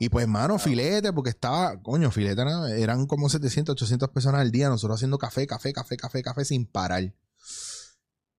Y 0.00 0.08
pues, 0.08 0.26
mano, 0.26 0.58
filete, 0.58 1.12
porque 1.12 1.30
estaba, 1.30 1.80
coño, 1.80 2.10
filete, 2.10 2.42
era- 2.42 2.70
eran 2.76 3.06
como 3.06 3.28
700, 3.28 3.72
800 3.74 4.08
personas 4.10 4.40
al 4.40 4.50
día, 4.50 4.68
nosotros 4.68 4.96
haciendo 4.98 5.18
café, 5.18 5.46
café, 5.46 5.72
café, 5.72 5.96
café, 5.96 6.22
café 6.22 6.44
sin 6.44 6.66
parar. 6.66 7.14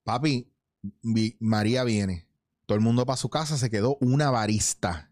Papi, 0.03 0.51
vi- 1.01 1.37
María 1.39 1.83
viene. 1.83 2.27
Todo 2.65 2.75
el 2.77 2.83
mundo 2.83 3.05
para 3.05 3.17
su 3.17 3.29
casa, 3.29 3.57
se 3.57 3.69
quedó 3.69 3.97
una 4.01 4.29
barista 4.31 5.11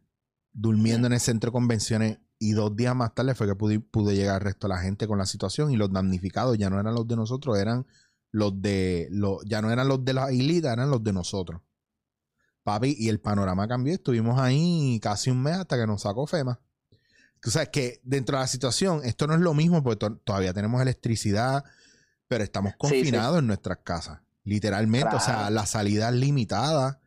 durmiendo 0.51 1.07
en 1.07 1.13
el 1.13 1.19
centro 1.19 1.49
de 1.49 1.53
convenciones. 1.53 2.19
Y 2.39 2.51
dos 2.51 2.75
días 2.75 2.95
más 2.95 3.15
tarde 3.15 3.35
fue 3.35 3.47
que 3.47 3.55
pude, 3.55 3.79
pude 3.79 4.15
llegar 4.15 4.35
al 4.35 4.41
resto 4.41 4.67
de 4.67 4.73
la 4.73 4.81
gente 4.81 5.07
con 5.07 5.17
la 5.17 5.25
situación. 5.25 5.71
Y 5.71 5.77
los 5.77 5.91
damnificados 5.93 6.57
ya 6.57 6.69
no 6.69 6.79
eran 6.79 6.93
los 6.93 7.07
de 7.07 7.15
nosotros, 7.15 7.57
eran 7.57 7.85
los 8.31 8.61
de. 8.61 9.07
Los, 9.11 9.37
ya 9.45 9.61
no 9.61 9.71
eran 9.71 9.87
los 9.87 10.03
de 10.03 10.13
la 10.13 10.31
islita, 10.31 10.73
eran 10.73 10.89
los 10.89 11.03
de 11.03 11.13
nosotros. 11.13 11.61
Papi, 12.63 12.95
y 12.97 13.09
el 13.09 13.19
panorama 13.19 13.67
cambió. 13.67 13.93
Estuvimos 13.93 14.39
ahí 14.39 14.99
casi 15.01 15.29
un 15.29 15.41
mes 15.43 15.55
hasta 15.57 15.77
que 15.77 15.85
nos 15.85 16.01
sacó 16.03 16.25
FEMA. 16.27 16.59
O 17.45 17.49
sea, 17.49 17.65
que 17.65 17.99
dentro 18.03 18.37
de 18.37 18.43
la 18.43 18.47
situación, 18.47 19.01
esto 19.03 19.27
no 19.27 19.33
es 19.33 19.41
lo 19.41 19.53
mismo 19.53 19.83
porque 19.83 19.97
to- 19.97 20.15
todavía 20.23 20.53
tenemos 20.53 20.81
electricidad, 20.81 21.65
pero 22.29 22.43
estamos 22.43 22.71
Sí, 22.71 22.77
sí. 22.79 22.95
confinados 22.95 23.39
en 23.39 23.47
nuestras 23.47 23.79
casas. 23.83 24.19
Literalmente, 24.45 25.13
o 25.15 25.19
sea, 25.19 25.49
la 25.49 25.65
salida 25.65 26.07
es 26.09 26.15
limitada. 26.15 26.99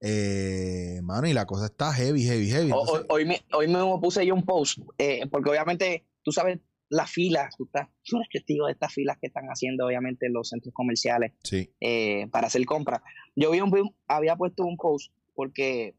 Eh, 0.00 1.00
mano, 1.02 1.26
y 1.26 1.32
la 1.32 1.46
cosa 1.46 1.66
está 1.66 1.92
heavy, 1.92 2.24
heavy, 2.24 2.48
heavy. 2.50 2.70
Entonces- 2.70 3.06
hoy, 3.08 3.24
me- 3.24 3.44
hoy 3.52 3.66
mismo 3.68 4.00
puse 4.00 4.26
yo 4.26 4.34
un 4.34 4.44
post, 4.44 4.78
eh, 4.98 5.26
porque 5.30 5.50
obviamente 5.50 6.04
tú 6.22 6.32
sabes 6.32 6.58
las 6.88 7.10
filas, 7.10 7.54
tú, 7.56 7.64
estás, 7.64 7.88
tú 8.04 8.16
eres 8.16 8.28
testigo 8.30 8.66
de 8.66 8.72
estas 8.72 8.92
filas 8.92 9.18
que 9.20 9.26
están 9.26 9.46
haciendo 9.46 9.86
obviamente 9.86 10.28
los 10.28 10.48
centros 10.48 10.72
comerciales 10.74 11.32
sí, 11.42 11.70
eh, 11.80 12.28
para 12.30 12.46
hacer 12.46 12.64
compras. 12.64 13.00
Yo 13.34 13.50
vi 13.50 13.60
un, 13.60 13.70
vi- 13.70 13.90
había 14.06 14.36
puesto 14.36 14.64
un 14.64 14.76
post 14.76 15.12
porque 15.34 15.96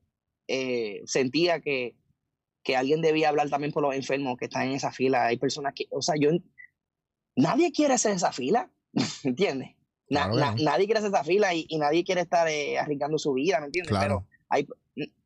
eh, 0.48 1.01
sentía 1.06 1.60
que, 1.60 1.96
que 2.63 2.75
alguien 2.77 3.01
debía 3.01 3.29
hablar 3.29 3.50
también 3.50 3.74
por 3.74 3.84
los 3.84 3.94
enfermos 3.96 4.38
que 4.38 4.46
están 4.46 4.67
en 4.70 4.74
esa 4.75 4.91
fila. 4.91 5.25
Hay 5.27 5.38
personas 5.38 5.74
que, 5.75 5.86
o 5.91 6.01
sea, 6.01 6.15
yo, 6.20 6.29
nadie 7.36 7.72
quiere 7.72 7.94
hacer 7.94 8.13
esa 8.13 8.32
fila, 8.32 8.72
¿entiendes? 9.24 9.75
Na- 10.10 10.29
Claro 10.29 10.34
que 10.34 10.39
na- 10.39 10.51
no. 10.56 10.63
Nadie 10.63 10.86
quiere 10.86 11.00
hacer 11.00 11.12
esa 11.12 11.24
fila 11.25 11.53
y, 11.53 11.65
y 11.67 11.77
nadie 11.77 12.03
quiere 12.06 12.22
estar 12.22 12.48
eh, 12.48 12.77
arriesgando 12.79 13.17
su 13.17 13.34
vida, 13.34 13.60
¿me 13.60 13.65
entiendes? 13.67 13.89
claro. 13.91 14.25
Pero 14.50 14.67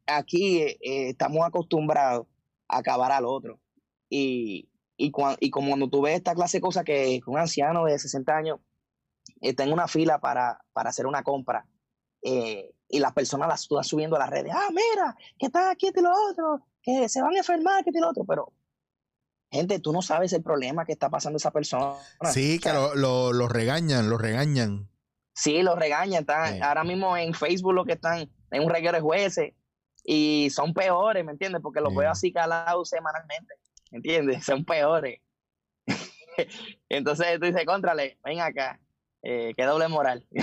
aquí 0.07 0.59
eh, 0.61 0.77
estamos 1.09 1.45
acostumbrados 1.45 2.25
a 2.67 2.79
acabar 2.79 3.11
al 3.11 3.25
otro. 3.25 3.59
Y, 4.09 4.67
y, 5.05 5.11
cuan- 5.11 5.37
y 5.39 5.49
como 5.49 5.69
cuando 5.69 5.89
tú 5.89 6.01
ves 6.01 6.15
esta 6.15 6.35
clase 6.35 6.57
de 6.57 6.61
cosas 6.61 6.83
que 6.83 7.21
un 7.25 7.37
anciano 7.37 7.85
de 7.85 7.97
60 7.97 8.35
años 8.35 8.59
está 9.39 9.63
en 9.63 9.73
una 9.73 9.87
fila 9.87 10.19
para, 10.19 10.59
para 10.73 10.89
hacer 10.89 11.05
una 11.07 11.23
compra 11.23 11.65
eh, 12.23 12.71
y 12.87 12.99
las 12.99 13.13
personas 13.13 13.47
las 13.47 13.61
están 13.63 13.83
subiendo 13.83 14.15
a 14.15 14.19
las 14.19 14.29
redes, 14.29 14.51
ah, 14.55 14.67
mira, 14.69 15.15
que 15.39 15.47
están 15.47 15.69
aquí 15.69 15.87
este 15.87 16.01
y 16.01 16.03
lo 16.03 16.11
otro, 16.29 16.67
que 16.83 17.07
se 17.09 17.21
van 17.21 17.33
a 17.33 17.37
enfermar, 17.39 17.83
que 17.83 17.89
este 17.89 17.99
y 17.99 18.01
lo 18.01 18.09
otro, 18.09 18.25
pero 18.25 18.51
gente, 19.51 19.79
tú 19.79 19.91
no 19.91 20.01
sabes 20.01 20.33
el 20.33 20.43
problema 20.43 20.85
que 20.85 20.91
está 20.93 21.09
pasando 21.09 21.37
esa 21.37 21.51
persona. 21.51 21.93
Sí, 22.31 22.59
que 22.59 22.71
lo, 22.73 22.95
lo- 22.95 23.33
lo 23.33 23.47
regañan, 23.47 24.09
lo 24.09 24.17
regañan. 24.17 24.89
Sí, 25.33 25.61
los 25.61 25.77
regañan. 25.79 26.21
Están, 26.21 26.55
Sí. 26.55 26.59
Ahora 26.61 26.83
mismo 26.83 27.17
en 27.17 27.33
Facebook 27.33 27.73
lo 27.73 27.85
que 27.85 27.93
están 27.93 28.29
en 28.51 28.63
un 28.63 28.69
reguero 28.69 28.95
de 28.97 29.01
jueces 29.01 29.53
y 30.03 30.49
son 30.51 30.73
peores, 30.73 31.23
¿me 31.25 31.31
entiendes? 31.31 31.61
Porque 31.61 31.81
los 31.81 31.91
Sí. 31.91 31.97
veo 31.99 32.11
así 32.11 32.31
calados 32.33 32.89
semanalmente, 32.89 33.55
¿me 33.55 33.70
entiendes? 33.91 34.43
Son 34.45 34.65
peores. 34.65 35.19
Entonces 36.89 37.39
tú 37.39 37.45
dices, 37.45 37.65
contrale, 37.65 38.17
ven 38.23 38.39
acá, 38.39 38.79
eh, 39.23 39.53
qué 39.55 39.63
doble 39.65 39.87
moral. 39.87 40.25
Tú 40.31 40.37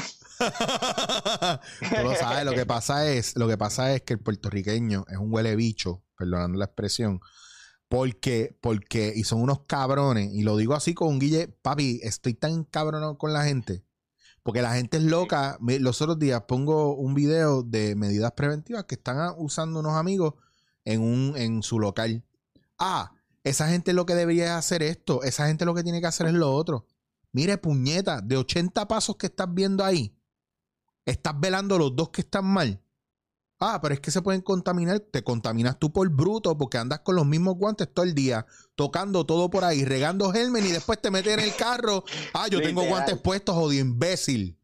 lo 2.05 2.15
sabes, 2.15 2.45
lo 2.45 2.53
que 2.53 2.65
pasa 2.65 3.09
es, 3.11 3.37
lo 3.37 3.49
que 3.49 3.59
pasa 3.59 3.93
es 3.93 4.03
que 4.03 4.15
el 4.15 4.21
puertorriqueño 4.21 5.05
es 5.09 5.19
un 5.19 5.33
huele 5.33 5.57
bicho, 5.57 6.05
perdonando 6.17 6.59
la 6.59 6.67
expresión, 6.67 7.21
porque, 7.89 8.57
porque, 8.61 9.13
y 9.17 9.25
son 9.25 9.43
unos 9.43 9.65
cabrones, 9.67 10.31
y 10.33 10.43
lo 10.43 10.57
digo 10.57 10.75
así 10.75 10.95
con 10.95 11.09
un 11.09 11.19
Guille, 11.19 11.49
papi, 11.49 12.01
estoy 12.05 12.35
tan 12.35 12.63
cabronado 12.65 13.19
con 13.19 13.33
la 13.33 13.43
gente, 13.45 13.85
porque 14.45 14.63
la 14.63 14.75
gente 14.75 14.99
es 14.99 15.03
loca. 15.03 15.59
Los 15.61 16.01
otros 16.01 16.19
días 16.19 16.43
pongo 16.47 16.95
un 16.95 17.15
video 17.15 17.63
de 17.63 17.97
medidas 17.97 18.33
preventivas 18.33 18.85
que 18.85 18.95
están 18.95 19.35
usando 19.39 19.81
unos 19.81 19.95
amigos 19.95 20.35
en 20.85 21.03
un, 21.03 21.35
en 21.37 21.63
su 21.63 21.81
local. 21.81 22.23
Ah, 22.79 23.13
esa 23.49 23.69
gente 23.69 23.93
lo 23.93 24.07
que 24.07 24.15
debería 24.15 24.57
hacer 24.59 24.83
esto, 24.83 25.23
esa 25.23 25.47
gente 25.47 25.65
lo 25.65 25.75
que 25.75 25.83
tiene 25.83 26.01
que 26.01 26.07
hacer 26.07 26.27
es 26.27 26.35
lo 26.35 26.53
otro. 26.53 26.87
Mire, 27.33 27.59
puñeta, 27.59 28.21
de 28.21 28.37
80 28.37 28.89
pasos 28.89 29.17
que 29.17 29.27
estás 29.27 29.53
viendo 29.53 29.85
ahí, 29.85 30.17
estás 31.05 31.39
velando 31.39 31.79
los 31.79 31.95
dos 31.95 32.11
que 32.11 32.23
están 32.23 32.47
mal. 32.47 32.83
Ah, 33.61 33.81
pero 33.83 33.93
es 33.93 34.01
que 34.01 34.11
se 34.13 34.23
pueden 34.23 34.41
contaminar. 34.41 35.01
Te 35.01 35.25
contaminas 35.25 35.79
tú 35.79 35.93
por 35.93 36.09
bruto 36.11 36.57
porque 36.57 36.79
andas 36.79 37.01
con 37.01 37.17
los 37.17 37.27
mismos 37.27 37.57
guantes 37.57 37.93
todo 37.93 38.05
el 38.05 38.15
día, 38.15 38.47
tocando 38.77 39.27
todo 39.27 39.51
por 39.51 39.65
ahí, 39.65 39.85
regando 39.85 40.31
germen 40.33 40.65
y 40.65 40.71
después 40.71 41.01
te 41.03 41.11
metes 41.11 41.35
en 41.35 41.41
el 41.41 41.55
carro. 41.57 42.05
Ah, 42.35 42.47
yo 42.49 42.63
tengo 42.63 42.85
guantes 42.85 43.19
puestos, 43.19 43.57
odio 43.57 43.81
imbécil. 43.81 44.57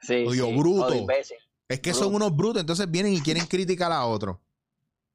Sí, 0.00 0.24
Odio, 0.26 0.46
sí, 0.46 0.56
bruto. 0.56 0.86
odio 0.86 1.00
imbécil. 1.00 1.36
Es 1.68 1.80
que 1.80 1.90
Bruto. 1.90 2.04
son 2.04 2.14
unos 2.14 2.36
brutos, 2.36 2.60
entonces 2.60 2.88
vienen 2.88 3.12
y 3.14 3.20
quieren 3.20 3.44
criticar 3.46 3.90
a 3.90 4.04
otro. 4.04 4.40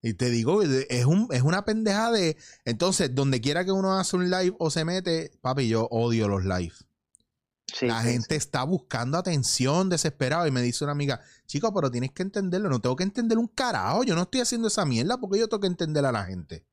Y 0.02 0.14
te 0.16 0.30
digo, 0.30 0.64
es, 0.64 1.06
un, 1.06 1.28
es 1.32 1.44
una 1.44 1.64
pendeja 1.64 2.12
de... 2.12 2.36
Entonces, 2.66 3.14
donde 3.14 3.40
quiera 3.40 3.64
que 3.64 3.72
uno 3.72 3.94
hace 4.00 4.16
un 4.16 4.32
live 4.32 4.56
o 4.58 4.72
se 4.72 4.84
mete, 4.84 5.32
papi, 5.42 5.68
yo 5.68 5.88
odio 5.92 6.28
los 6.28 6.44
live. 6.44 6.74
Sí, 7.68 7.86
la 7.86 8.02
sí, 8.02 8.10
gente 8.10 8.36
está 8.36 8.64
buscando 8.64 9.18
atención, 9.18 9.90
desesperado. 9.90 10.48
Y 10.48 10.52
me 10.52 10.64
dice 10.64 10.84
una 10.84 10.94
amiga, 10.94 11.22
chico, 11.46 11.72
pero 11.74 11.92
tienes 11.92 12.12
que 12.12 12.24
entenderlo. 12.24 12.70
No 12.70 12.82
tengo 12.82 12.96
que 12.96 13.04
entender 13.04 13.38
un 13.38 13.48
carajo. 13.48 14.04
Yo 14.04 14.16
no 14.16 14.24
estoy 14.24 14.42
haciendo 14.42 14.68
esa 14.68 14.86
mierda 14.86 15.20
porque 15.20 15.40
yo 15.40 15.48
tengo 15.48 15.62
que 15.62 15.68
entender 15.68 16.04
a 16.06 16.12
la 16.12 16.26
gente. 16.26 16.66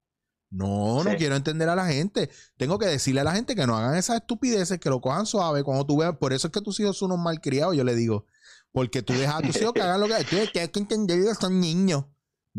No, 0.50 1.04
no 1.04 1.14
quiero 1.16 1.36
entender 1.36 1.68
a 1.68 1.76
la 1.76 1.86
gente. 1.86 2.30
Tengo 2.56 2.78
que 2.78 2.86
decirle 2.86 3.20
a 3.20 3.24
la 3.24 3.34
gente 3.34 3.54
que 3.54 3.66
no 3.66 3.76
hagan 3.76 3.96
esas 3.96 4.16
estupideces, 4.16 4.80
que 4.80 4.88
lo 4.88 5.02
cojan 5.02 5.26
suave. 5.26 5.62
Cuando 5.62 5.84
tú 5.84 5.98
veas, 5.98 6.16
por 6.16 6.32
eso 6.32 6.48
es 6.48 6.52
que 6.52 6.62
tus 6.62 6.80
hijos 6.80 6.96
son 6.96 7.12
unos 7.12 7.22
malcriados, 7.22 7.76
yo 7.76 7.84
le 7.84 7.94
digo. 7.94 8.24
Porque 8.72 9.02
tú 9.02 9.12
dejas 9.12 9.36
a 9.36 9.42
tus 9.42 9.56
hijos 9.60 9.74
que 9.74 9.82
hagan 9.82 10.00
lo 10.00 10.08
que 10.08 10.24
tú 10.24 10.36
tienes 10.50 10.70
que 10.70 10.80
entender 10.80 11.22
que 11.22 11.34
son 11.34 11.60
niños. 11.60 12.06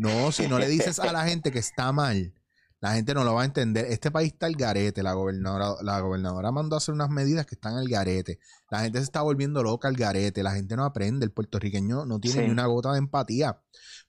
No, 0.00 0.32
si 0.32 0.48
no 0.48 0.58
le 0.58 0.68
dices 0.68 0.98
a 0.98 1.12
la 1.12 1.24
gente 1.26 1.52
que 1.52 1.58
está 1.58 1.92
mal, 1.92 2.34
la 2.80 2.94
gente 2.94 3.12
no 3.12 3.22
lo 3.24 3.34
va 3.34 3.42
a 3.42 3.44
entender. 3.44 3.84
Este 3.86 4.10
país 4.10 4.32
está 4.32 4.46
al 4.46 4.54
garete. 4.54 5.02
La 5.02 5.12
gobernadora, 5.12 5.74
la 5.82 6.00
gobernadora 6.00 6.50
mandó 6.50 6.76
a 6.76 6.78
hacer 6.78 6.94
unas 6.94 7.10
medidas 7.10 7.44
que 7.44 7.54
están 7.54 7.76
al 7.76 7.86
garete. 7.88 8.38
La 8.70 8.80
gente 8.80 8.98
se 8.98 9.04
está 9.04 9.20
volviendo 9.20 9.62
loca 9.62 9.88
al 9.88 9.96
garete. 9.96 10.42
La 10.42 10.52
gente 10.52 10.76
no 10.76 10.84
aprende. 10.84 11.26
El 11.26 11.32
puertorriqueño 11.32 12.06
no 12.06 12.18
tiene 12.18 12.40
Sí. 12.40 12.46
ni 12.46 12.50
una 12.50 12.64
gota 12.64 12.92
de 12.92 12.98
empatía. 12.98 13.60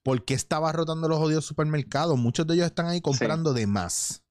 ¿Por 0.03 0.23
qué 0.23 0.33
estaba 0.33 0.71
rotando 0.71 1.09
los 1.09 1.19
odios 1.19 1.43
supermercados? 1.45 2.17
Muchos 2.17 2.47
de 2.47 2.53
ellos 2.53 2.67
están 2.67 2.85
ahí 2.87 3.01
comprando 3.01 3.53
de 3.53 3.67
más. 3.67 4.23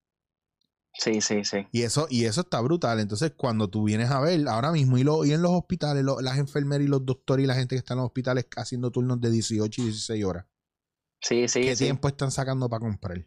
sí, 0.95 1.21
sí, 1.21 1.45
sí. 1.45 1.67
Y 1.73 1.83
eso, 1.83 2.07
y 2.11 2.25
eso 2.25 2.41
está 2.43 2.61
brutal. 2.61 2.99
Entonces, 3.01 3.33
cuando 3.37 3.69
tú 3.71 3.85
vienes 3.85 4.11
a 4.11 4.21
ver 4.21 4.47
ahora 4.49 4.73
mismo 4.73 4.99
y, 4.99 5.05
lo, 5.05 5.25
y 5.25 5.33
en 5.33 5.41
los 5.43 5.53
hospitales, 5.53 6.03
lo- 6.05 6.21
las 6.21 6.37
enfermeras 6.39 6.85
y 6.85 6.89
los 6.89 7.05
doctores 7.07 7.45
y 7.45 7.47
la 7.47 7.55
gente 7.55 7.75
que 7.75 7.79
está 7.79 7.95
en 7.95 7.99
los 7.99 8.07
hospitales 8.07 8.47
haciendo 8.57 8.91
turnos 8.91 9.21
de 9.21 9.31
18 9.31 9.83
y 9.83 9.85
16 9.85 10.25
horas, 10.25 10.47
Sí, 11.21 11.49
sí, 11.49 11.63
¿qué 11.63 11.77
sí. 11.77 11.85
tiempo 11.85 12.09
están 12.09 12.31
sacando 12.31 12.69
para 12.69 12.81
comprar? 12.81 13.27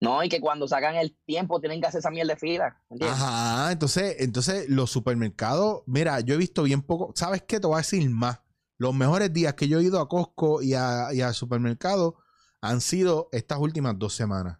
No, 0.00 0.22
y 0.22 0.28
que 0.28 0.40
cuando 0.40 0.68
sacan 0.68 0.94
el 0.96 1.16
tiempo 1.26 1.60
tienen 1.60 1.80
que 1.80 1.88
hacer 1.88 1.98
esa 1.98 2.10
mierda 2.10 2.34
de 2.34 2.38
fila. 2.38 2.82
¿entiendes? 2.90 3.18
Ajá, 3.20 3.72
entonces, 3.72 4.16
entonces 4.20 4.68
los 4.68 4.90
supermercados, 4.90 5.82
mira, 5.86 6.20
yo 6.20 6.34
he 6.34 6.38
visto 6.38 6.62
bien 6.62 6.82
poco, 6.82 7.12
¿sabes 7.16 7.42
qué? 7.42 7.58
Te 7.58 7.66
voy 7.66 7.74
a 7.74 7.78
decir 7.78 8.08
más. 8.10 8.40
Los 8.76 8.94
mejores 8.94 9.32
días 9.32 9.54
que 9.54 9.66
yo 9.66 9.80
he 9.80 9.84
ido 9.84 10.00
a 10.00 10.08
Costco 10.08 10.62
y, 10.62 10.74
a- 10.74 11.12
y 11.12 11.20
al 11.20 11.34
supermercado 11.34 12.16
han 12.60 12.80
sido 12.80 13.28
estas 13.32 13.58
últimas 13.58 13.98
dos 13.98 14.14
semanas. 14.14 14.58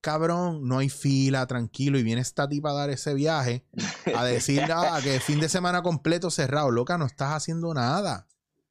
Cabrón, 0.00 0.66
no 0.68 0.78
hay 0.78 0.90
fila, 0.90 1.46
tranquilo, 1.46 1.98
y 1.98 2.02
viene 2.02 2.20
esta 2.20 2.46
tipa 2.48 2.70
a 2.70 2.74
dar 2.74 2.90
ese 2.90 3.14
viaje 3.14 3.66
a 4.14 4.24
decir 4.24 4.62
ah, 4.74 5.00
que 5.02 5.18
fin 5.20 5.40
de 5.40 5.48
semana 5.48 5.82
completo 5.82 6.30
cerrado. 6.30 6.70
Loca, 6.70 6.98
no 6.98 7.06
estás 7.06 7.32
haciendo 7.32 7.72
nada. 7.72 8.26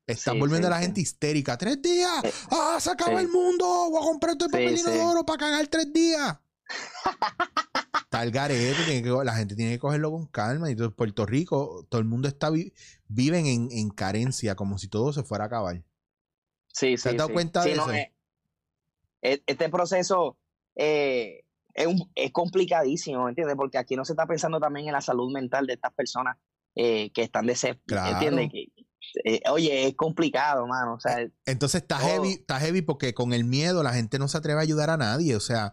Están 0.05 0.33
Sí, 0.35 0.39
volviendo 0.39 0.67
sí, 0.67 0.73
a 0.73 0.75
la 0.75 0.79
sí. 0.79 0.85
gente 0.85 1.01
histérica. 1.01 1.57
¡Tres 1.57 1.81
días! 1.81 2.23
Eh, 2.23 2.31
¡Ah, 2.51 2.77
se 2.79 2.91
acaba 2.91 3.21
el 3.21 3.29
mundo! 3.29 3.65
¡Voy 3.89 4.01
a 4.03 4.05
comprar 4.05 4.35
todo 4.35 4.47
el 4.47 4.51
papel 4.51 4.77
Sí, 4.77 4.83
de 4.83 4.95
inodoro 4.97 5.25
para 5.25 5.39
cagar 5.39 5.67
tres 5.67 5.91
días! 5.93 6.37
Está 8.03 8.21
el 8.23 8.31
garete, 8.31 9.01
la 9.23 9.35
gente 9.35 9.55
tiene 9.55 9.71
que 9.71 9.79
cogerlo 9.79 10.11
con 10.11 10.27
calma. 10.27 10.69
Y 10.69 10.73
entonces 10.73 10.95
Puerto 10.95 11.25
Rico, 11.25 11.87
todo 11.89 11.99
el 11.99 12.05
mundo 12.05 12.27
está 12.27 12.51
vi- 12.51 12.71
viven 13.07 13.47
en, 13.47 13.69
en 13.71 13.89
carencia, 13.89 14.53
como 14.55 14.77
si 14.77 14.87
todo 14.87 15.11
se 15.13 15.23
fuera 15.23 15.45
a 15.45 15.47
acabar. 15.47 15.83
Sí, 16.67 16.91
¿Te 16.91 16.97
sí. 16.97 17.09
has 17.09 17.17
dado 17.17 17.29
cuenta 17.33 17.63
de 17.63 17.75
no, 17.75 17.83
eso? 17.83 17.93
eh, 17.93 18.13
e- 19.23 19.43
este 19.47 19.67
proceso 19.69 20.37
eh, 20.75 21.43
es, 21.73 21.87
un- 21.87 22.11
es 22.13 22.31
complicadísimo, 22.31 23.27
¿entiendes? 23.27 23.55
Porque 23.55 23.79
aquí 23.79 23.95
no 23.95 24.05
se 24.05 24.13
está 24.13 24.27
pensando 24.27 24.59
también 24.59 24.85
en 24.87 24.93
la 24.93 25.01
salud 25.01 25.31
mental 25.33 25.65
de 25.65 25.73
estas 25.73 25.93
personas 25.93 26.37
eh, 26.75 27.11
que 27.13 27.23
están 27.23 27.47
de 27.47 27.55
Claro. 27.87 28.11
¿entiendes? 28.13 28.49
Que, 28.51 28.67
eh, 29.23 29.41
oye, 29.49 29.87
es 29.87 29.95
complicado, 29.95 30.65
mano. 30.67 30.95
O 30.95 30.99
sea, 30.99 31.17
Entonces 31.45 31.81
está 31.81 31.97
heavy, 31.99 32.31
está 32.33 32.59
heavy 32.59 32.81
porque 32.81 33.13
con 33.13 33.33
el 33.33 33.43
miedo 33.43 33.83
la 33.83 33.93
gente 33.93 34.19
no 34.19 34.27
se 34.27 34.37
atreve 34.37 34.59
a 34.59 34.63
ayudar 34.63 34.89
a 34.89 34.97
nadie. 34.97 35.35
O 35.35 35.39
sea, 35.39 35.71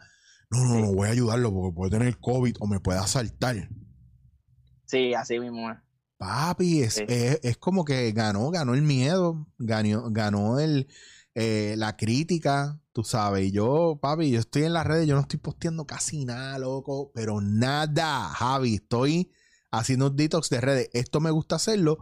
no, 0.51 0.65
no, 0.65 0.81
no 0.81 0.93
voy 0.93 1.09
a 1.09 1.13
ayudarlo 1.13 1.53
porque 1.53 1.75
puede 1.75 1.91
tener 1.93 2.19
COVID 2.19 2.57
o 2.61 2.67
me 2.67 2.81
puede 2.81 2.99
asaltar. 2.99 3.69
sí, 4.87 5.15
así 5.15 5.39
mismo. 5.39 5.71
es. 5.71 5.79
Papi, 6.19 6.83
es, 6.83 6.95
Sí. 6.95 7.05
es- 7.09 7.41
es 7.43 7.57
como 7.57 7.85
que 7.85 8.13
ganó, 8.13 8.51
ganó 8.51 8.75
el 8.75 8.83
miedo, 8.83 9.47
ganó, 9.59 10.11
ganó 10.11 10.59
el, 10.59 10.89
eh, 11.35 11.75
la 11.79 11.97
crítica, 11.97 12.79
tú 12.93 13.05
sabes. 13.05 13.47
Y 13.47 13.53
yo, 13.53 13.99
papi, 14.03 14.31
yo 14.31 14.39
estoy 14.41 14.65
en 14.65 14.73
las 14.75 14.87
redes, 14.87 15.07
yo 15.07 15.15
no 15.15 15.23
estoy 15.23 15.39
posteando 15.39 15.87
casi 15.87 16.25
nada, 16.27 16.59
loco, 16.59 17.11
pero 17.15 17.41
nada, 17.41 18.29
Javi, 18.35 18.75
estoy 18.75 19.33
haciendo 19.71 20.09
un 20.09 20.17
detox 20.17 20.51
de 20.51 20.61
redes. 20.61 20.91
Esto 20.93 21.21
me 21.21 21.31
gusta 21.31 21.57
hacerlo 21.57 21.99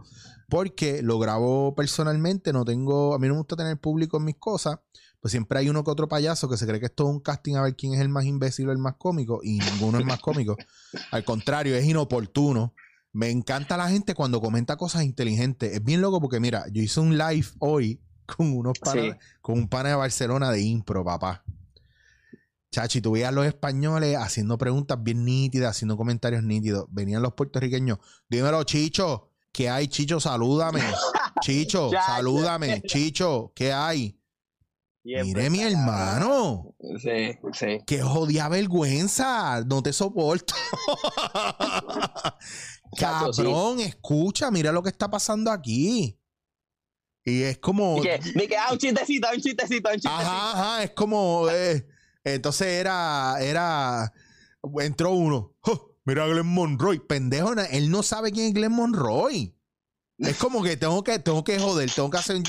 porque 0.49 1.01
lo 1.01 1.19
grabo 1.19 1.75
personalmente, 1.75 2.51
no 2.53 2.65
tengo, 2.65 3.13
a 3.13 3.19
mí 3.19 3.27
no 3.27 3.35
me 3.35 3.39
gusta 3.39 3.55
tener 3.55 3.77
público 3.79 4.17
en 4.17 4.25
mis 4.25 4.35
cosas, 4.37 4.79
pues 5.21 5.31
siempre 5.31 5.59
hay 5.59 5.69
uno 5.69 5.83
que 5.83 5.91
otro 5.91 6.07
payaso 6.07 6.49
que 6.49 6.57
se 6.57 6.65
cree 6.65 6.79
que 6.79 6.87
esto 6.87 7.03
es 7.03 7.09
un 7.09 7.19
casting 7.19 7.55
a 7.55 7.61
ver 7.61 7.75
quién 7.75 7.93
es 7.93 7.99
el 7.99 8.09
más 8.09 8.25
imbécil 8.25 8.69
o 8.69 8.71
el 8.71 8.77
más 8.77 8.95
cómico, 8.97 9.41
y 9.43 9.59
ninguno 9.59 9.99
es 9.99 10.05
más 10.05 10.19
cómico. 10.19 10.55
Al 11.11 11.23
contrario, 11.23 11.75
es 11.75 11.85
inoportuno. 11.85 12.73
Me 13.11 13.29
encanta 13.29 13.75
la 13.75 13.89
gente 13.89 14.13
cuando 14.13 14.39
comenta 14.39 14.77
cosas 14.77 15.03
inteligentes. 15.03 15.73
Es 15.73 15.83
bien 15.83 15.99
loco 15.99 16.21
porque, 16.21 16.39
mira, 16.39 16.65
yo 16.71 16.81
hice 16.81 16.99
un 16.99 17.17
live 17.17 17.47
hoy 17.59 18.01
con 18.25 18.55
unos 18.55 18.73
Sí. 18.93 19.11
con 19.41 19.57
un 19.57 19.67
pana 19.67 19.89
de 19.89 19.95
Barcelona 19.95 20.51
de 20.51 20.61
impro, 20.61 21.03
papá. 21.03 21.43
Chachi, 22.71 23.01
tú 23.01 23.13
veías 23.13 23.33
los 23.33 23.47
españoles 23.47 24.15
haciendo 24.15 24.57
preguntas 24.59 25.01
bien 25.01 25.25
nítidas, 25.25 25.71
haciendo 25.71 25.97
comentarios 25.97 26.43
nítidos. 26.43 26.85
Venían 26.91 27.23
los 27.23 27.33
puertorriqueños. 27.33 27.97
Dímelo, 28.29 28.63
Chicho. 28.63 29.28
¿Qué 29.51 29.69
hay, 29.69 29.87
Chicho? 29.87 30.19
Salúdame. 30.19 30.81
Chicho, 31.41 31.89
salúdame. 31.91 32.81
Chicho, 32.83 33.51
¿qué 33.55 33.71
hay? 33.73 34.15
Siempre 35.03 35.49
Mire, 35.49 35.49
mi 35.49 35.73
hermano. 35.73 36.75
Sí, 37.01 37.31
sí. 37.53 37.79
Qué 37.87 38.01
jodida 38.01 38.49
vergüenza. 38.49 39.63
No 39.65 39.81
te 39.81 39.93
soporto. 39.93 40.53
Sí. 42.91 43.01
Cabrón, 43.01 43.79
escucha, 43.81 44.49
mira 44.49 44.71
lo 44.71 44.81
que 44.81 44.89
está 44.89 45.07
pasando 45.11 45.51
aquí. 45.51 46.19
Y 47.23 47.43
es 47.43 47.59
como. 47.59 48.01
Que, 48.01 48.19
que, 48.47 48.57
ah, 48.57 48.69
un 48.71 48.79
chistecito, 48.79 49.27
un 49.31 49.39
chistecito, 49.39 49.89
un 49.89 49.95
chistecito. 49.95 50.09
Ajá, 50.09 50.51
ajá, 50.53 50.83
es 50.83 50.91
como. 50.91 51.47
eh, 51.51 51.85
entonces 52.23 52.67
era. 52.67 53.35
Era. 53.41 54.11
Entró 54.79 55.11
uno. 55.11 55.55
"Oh, 55.61 55.88
mira 56.09 56.23
a 56.25 56.27
Glenn 56.27 56.47
Monroy. 56.47 56.99
Pendejo, 56.99 57.53
él 57.71 57.89
no 57.91 58.03
sabe 58.03 58.31
quién 58.31 58.47
es 58.47 58.53
Glenn 58.53 58.71
Monroy. 58.73 59.55
Es 60.17 60.35
como 60.37 60.61
que 60.61 60.75
tengo 60.75 61.03
que, 61.03 61.17
tengo 61.19 61.43
que 61.45 61.59
joder, 61.59 61.89
tengo 61.91 62.09
que 62.09 62.17
hacer. 62.17 62.35
un- 62.37 62.43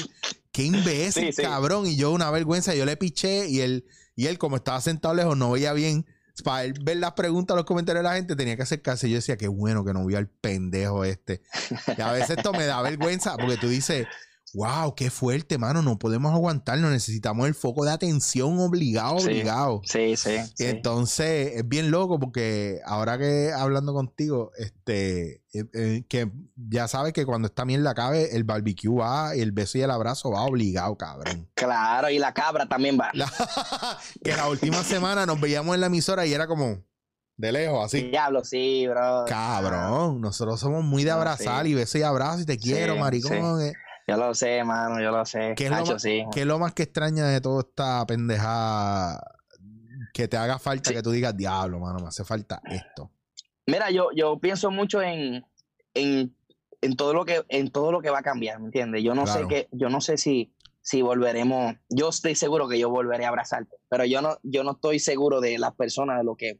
Qué 0.52 0.64
imbécil, 0.64 1.26
Sí, 1.26 1.32
sí. 1.34 1.42
cabrón. 1.42 1.86
Y 1.86 1.94
yo, 1.96 2.10
una 2.10 2.28
vergüenza, 2.32 2.74
yo 2.74 2.84
le 2.84 2.96
piché 2.96 3.48
y 3.48 3.60
él, 3.60 3.86
y 4.16 4.26
él, 4.26 4.36
como 4.38 4.56
estaba 4.56 4.80
sentado 4.80 5.14
lejos, 5.14 5.36
no 5.36 5.52
veía 5.52 5.72
bien. 5.72 6.04
Para 6.42 6.64
él 6.64 6.74
ver 6.82 6.96
las 6.96 7.12
preguntas, 7.12 7.56
los 7.56 7.66
comentarios 7.66 8.02
de 8.02 8.08
la 8.08 8.16
gente, 8.16 8.34
tenía 8.34 8.56
que 8.56 8.62
acercarse. 8.62 9.08
Yo 9.08 9.16
decía, 9.16 9.36
qué 9.36 9.46
bueno 9.46 9.84
que 9.84 9.92
no 9.92 10.04
vio 10.06 10.18
al 10.18 10.28
pendejo 10.28 11.04
este. 11.04 11.42
Y 11.96 12.00
a 12.00 12.10
veces 12.12 12.30
esto 12.38 12.52
me 12.52 12.64
da 12.66 12.82
vergüenza 12.82 13.36
porque 13.36 13.58
tú 13.58 13.68
dices, 13.68 14.06
wow, 14.54 14.94
qué 14.94 15.10
fuerte, 15.10 15.58
mano. 15.58 15.82
No 15.82 15.98
podemos 15.98 16.32
aguantarnos. 16.32 16.90
Necesitamos 16.90 17.46
el 17.46 17.54
foco 17.54 17.84
de 17.84 17.92
atención 17.92 18.58
obligado, 18.58 19.16
obligado. 19.16 19.80
Sí, 19.84 20.16
sí. 20.16 20.36
Entonces 20.58 21.52
es 21.56 21.68
bien 21.68 21.90
loco 21.90 22.18
porque 22.18 22.80
ahora 22.84 23.18
que 23.18 23.52
hablando 23.52 23.92
contigo, 23.94 24.50
este, 24.58 25.42
eh, 25.52 25.64
eh, 25.74 26.04
que 26.08 26.30
ya 26.56 26.88
sabes 26.88 27.12
que 27.12 27.26
cuando 27.26 27.46
esta 27.48 27.64
mierda 27.64 27.90
acabe, 27.90 28.34
el 28.36 28.44
barbecue 28.44 28.94
va, 28.94 29.36
y 29.36 29.40
el 29.40 29.52
beso 29.52 29.78
y 29.78 29.82
el 29.82 29.90
abrazo 29.90 30.30
va 30.30 30.42
obligado, 30.42 30.96
cabrón. 30.96 31.48
Claro, 31.54 32.10
y 32.10 32.18
la 32.18 32.32
cabra 32.34 32.68
también 32.68 32.98
va. 33.00 33.10
La- 33.14 33.30
que 34.24 34.36
la 34.36 34.48
última 34.48 34.82
semana 34.82 35.26
nos 35.26 35.40
veíamos 35.40 35.74
en 35.74 35.80
la 35.80 35.86
emisora 35.86 36.26
y 36.26 36.32
era 36.32 36.46
como 36.46 36.84
de 37.36 37.52
lejos, 37.52 37.84
así. 37.86 38.10
Diablo, 38.10 38.44
sí, 38.44 38.86
bro. 38.86 39.24
Cabrón, 39.26 40.20
nosotros 40.20 40.60
somos 40.60 40.84
muy 40.84 41.04
de 41.04 41.10
No, 41.10 41.16
abrazar 41.16 41.64
sí. 41.64 41.70
y 41.70 41.74
beso 41.74 41.96
y 41.98 42.02
abrazo 42.02 42.40
y 42.40 42.44
te 42.46 42.58
quiero, 42.58 42.96
maricón. 42.96 43.62
eh. 43.62 43.72
Yo 44.10 44.16
lo 44.16 44.34
sé, 44.34 44.64
mano, 44.64 45.00
yo 45.00 45.10
lo 45.12 45.24
sé. 45.24 45.54
¿Qué 45.56 45.66
es, 45.66 45.70
lo 45.70 45.84
más, 45.86 46.02
sí. 46.02 46.24
qué 46.32 46.40
es 46.40 46.46
lo 46.46 46.58
más 46.58 46.74
que 46.74 46.82
extraña 46.82 47.26
de 47.28 47.40
toda 47.40 47.60
esta 47.60 48.04
pendejada? 48.06 49.20
Que 50.12 50.26
te 50.26 50.36
haga 50.36 50.58
falta 50.58 50.90
Sí. 50.90 50.96
que 50.96 51.02
tú 51.02 51.12
digas, 51.12 51.36
diablo, 51.36 51.78
mano, 51.78 52.00
me 52.00 52.08
hace 52.08 52.24
falta 52.24 52.60
esto. 52.64 53.10
Mira, 53.66 53.90
yo, 53.90 54.08
yo 54.16 54.38
pienso 54.40 54.70
mucho 54.72 55.00
en, 55.00 55.44
en, 55.94 56.34
en 56.80 56.96
todo 56.96 57.14
lo 57.14 57.24
que, 57.24 57.44
en 57.48 57.70
todo 57.70 57.92
lo 57.92 58.00
que 58.00 58.10
va 58.10 58.18
a 58.18 58.22
cambiar, 58.22 58.58
¿me 58.58 58.66
entiendes? 58.66 59.02
Yo 59.04 59.14
no 59.14 59.22
Claro. 59.24 59.42
sé 59.42 59.46
que, 59.48 59.68
yo 59.70 59.88
no 59.88 60.00
sé 60.00 60.16
si, 60.16 60.52
si 60.80 61.02
volveremos, 61.02 61.76
yo 61.88 62.08
estoy 62.08 62.34
seguro 62.34 62.66
que 62.68 62.78
yo 62.80 62.90
volveré 62.90 63.26
a 63.26 63.28
abrazarte, 63.28 63.76
pero 63.88 64.04
yo 64.04 64.20
no, 64.22 64.38
yo 64.42 64.64
no 64.64 64.72
estoy 64.72 64.98
seguro 64.98 65.40
de 65.40 65.58
las 65.58 65.74
personas, 65.74 66.18
de 66.18 66.24
lo 66.24 66.34
que, 66.34 66.58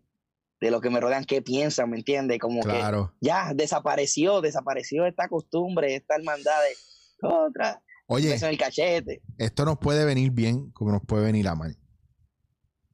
de 0.61 0.71
lo 0.71 0.81
que 0.81 0.91
me 0.91 1.01
rodean, 1.01 1.25
qué 1.25 1.43
piensan, 1.43 1.91
¿me 1.91 1.97
entiendes? 1.97 2.39
Como 2.39 2.61
que 2.63 2.81
ya 3.21 3.53
desapareció, 3.55 4.41
desapareció 4.43 5.07
esta 5.07 5.27
costumbre, 5.27 5.97
esta 5.97 6.15
hermandad 6.15 6.61
de 6.69 6.77
otra, 7.23 7.83
Oye, 8.07 8.31
beso 8.31 8.47
en 8.47 8.53
el 8.53 8.59
cachete. 8.59 9.23
esto 9.39 9.65
nos 9.65 9.79
puede 9.79 10.05
venir 10.05 10.31
bien 10.33 10.71
como 10.73 10.93
nos 10.93 11.03
puede 11.07 11.25
venir 11.25 11.49
a 11.49 11.55
mal. 11.55 11.77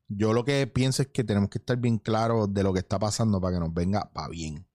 Yo 0.08 0.32
lo 0.32 0.44
que 0.44 0.66
pienso 0.66 1.02
es 1.02 1.08
que 1.08 1.24
tenemos 1.24 1.50
que 1.50 1.58
estar 1.58 1.76
bien 1.78 1.98
claros 1.98 2.52
de 2.54 2.62
lo 2.62 2.72
que 2.72 2.78
está 2.80 2.98
pasando 2.98 3.40
para 3.40 3.54
que 3.56 3.60
nos 3.60 3.74
venga 3.74 4.10
para 4.12 4.28
bien. 4.28 4.66